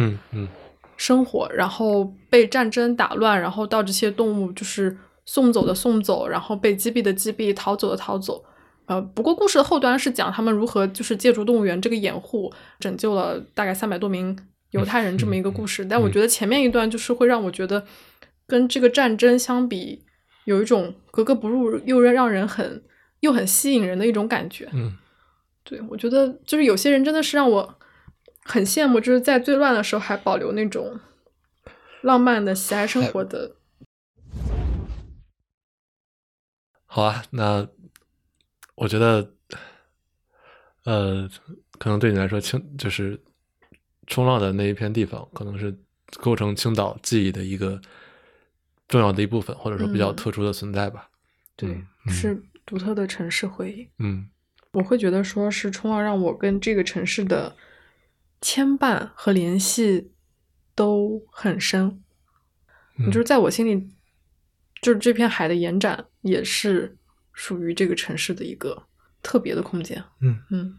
[0.96, 4.96] 生活，然后被战争打乱，然后到这些动物就是
[5.26, 8.42] 送走的送走，然后被击毙的击毙，逃走的逃走。
[8.86, 14.36] 呃，不过故事的后端是讲他们如何就是借助动物园这个掩护，拯救了大概三百多名
[14.72, 15.84] 犹太人这么一个故事。
[15.84, 17.86] 但我觉得前面一段就是会让我觉得
[18.46, 20.04] 跟这个战争相比，
[20.44, 22.82] 有一种格格不入又让人很
[23.20, 24.68] 又很吸引人的一种感觉。
[24.72, 24.98] 嗯
[25.64, 27.78] 对，我觉得就是有些人真的是让我
[28.42, 30.98] 很羡慕，就是在最乱的时候还保留那种
[32.00, 33.54] 浪漫的喜爱生活的。
[36.84, 37.68] 好啊，那
[38.74, 39.34] 我觉得，
[40.84, 41.30] 呃，
[41.78, 43.22] 可能对你来说，清就是
[44.12, 45.74] 冲浪的那一片地方，可能是
[46.18, 47.80] 构成青岛记忆的一个
[48.86, 51.08] 重要的一部分，或者说比较嗯特殊的存在吧。
[51.56, 51.70] 对，
[52.06, 53.88] 嗯是独特的城市回忆。
[53.98, 54.28] 嗯
[54.72, 57.56] 我会觉得说是冲浪让我跟这个城市的
[58.42, 60.12] 牵绊和联系
[60.74, 62.02] 都很深。
[62.98, 63.88] 嗯就是在我心里，
[64.82, 66.98] 就是这片海的延展也是
[67.32, 68.82] 属于这个城市的一个
[69.22, 70.04] 特别的空间。
[70.20, 70.78] 嗯嗯，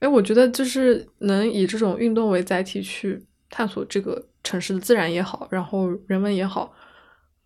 [0.00, 3.20] 哎，我觉得就是能以这种运动为载体去
[3.50, 6.72] 探索这个城市的自然也好，然后人文也好，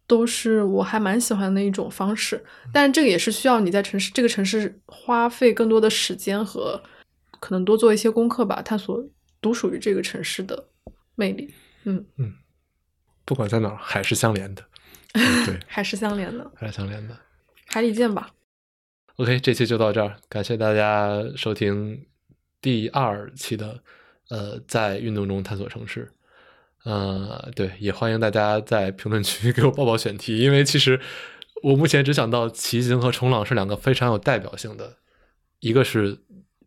[0.07, 2.44] 都是我还蛮喜欢的一种方式。
[2.72, 6.82] 但这个也是需要你在城市这个城市花费更多的时间和
[7.40, 9.03] 可能多做一些功课吧，探索
[9.40, 10.68] 独属于这个城市的
[11.14, 11.55] 魅力。
[11.84, 12.34] 嗯嗯，
[13.24, 14.62] 不管在哪儿，海是相连的。
[15.14, 17.18] 嗯对，海是相连的，海是相连的。
[17.66, 18.30] 海里见吧。
[19.16, 22.07] OK，这期就到这儿，感谢大家收听
[22.62, 23.82] 第二期的
[24.30, 26.10] 呃，在运动中探索城市。
[26.84, 30.98] 呃，对，也欢迎大家在评论区 给我报报选题，因为其实
[31.62, 34.96] 我目前只想到骑行和冲浪是两个非常有代表性的，
[35.60, 36.18] 一个是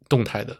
[0.07, 0.55] 动态的，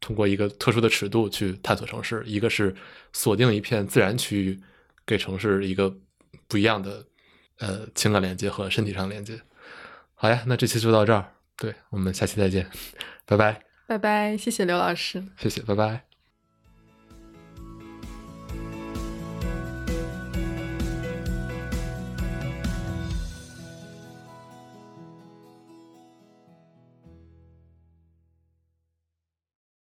[0.00, 2.72] 通过一个特殊的尺度去探索城市；一个是
[3.12, 4.60] 锁定一片自然区域，
[5.04, 5.92] 给城市一个
[6.46, 7.04] 不一样的
[7.58, 9.40] 呃情感连接和身体上连接。
[10.14, 12.70] 好呀，那这期就到这儿，对我们下期再见，
[13.26, 13.60] 拜拜，
[13.90, 15.20] 拜拜，谢谢刘老师。
[15.36, 16.09] 谢谢，拜拜。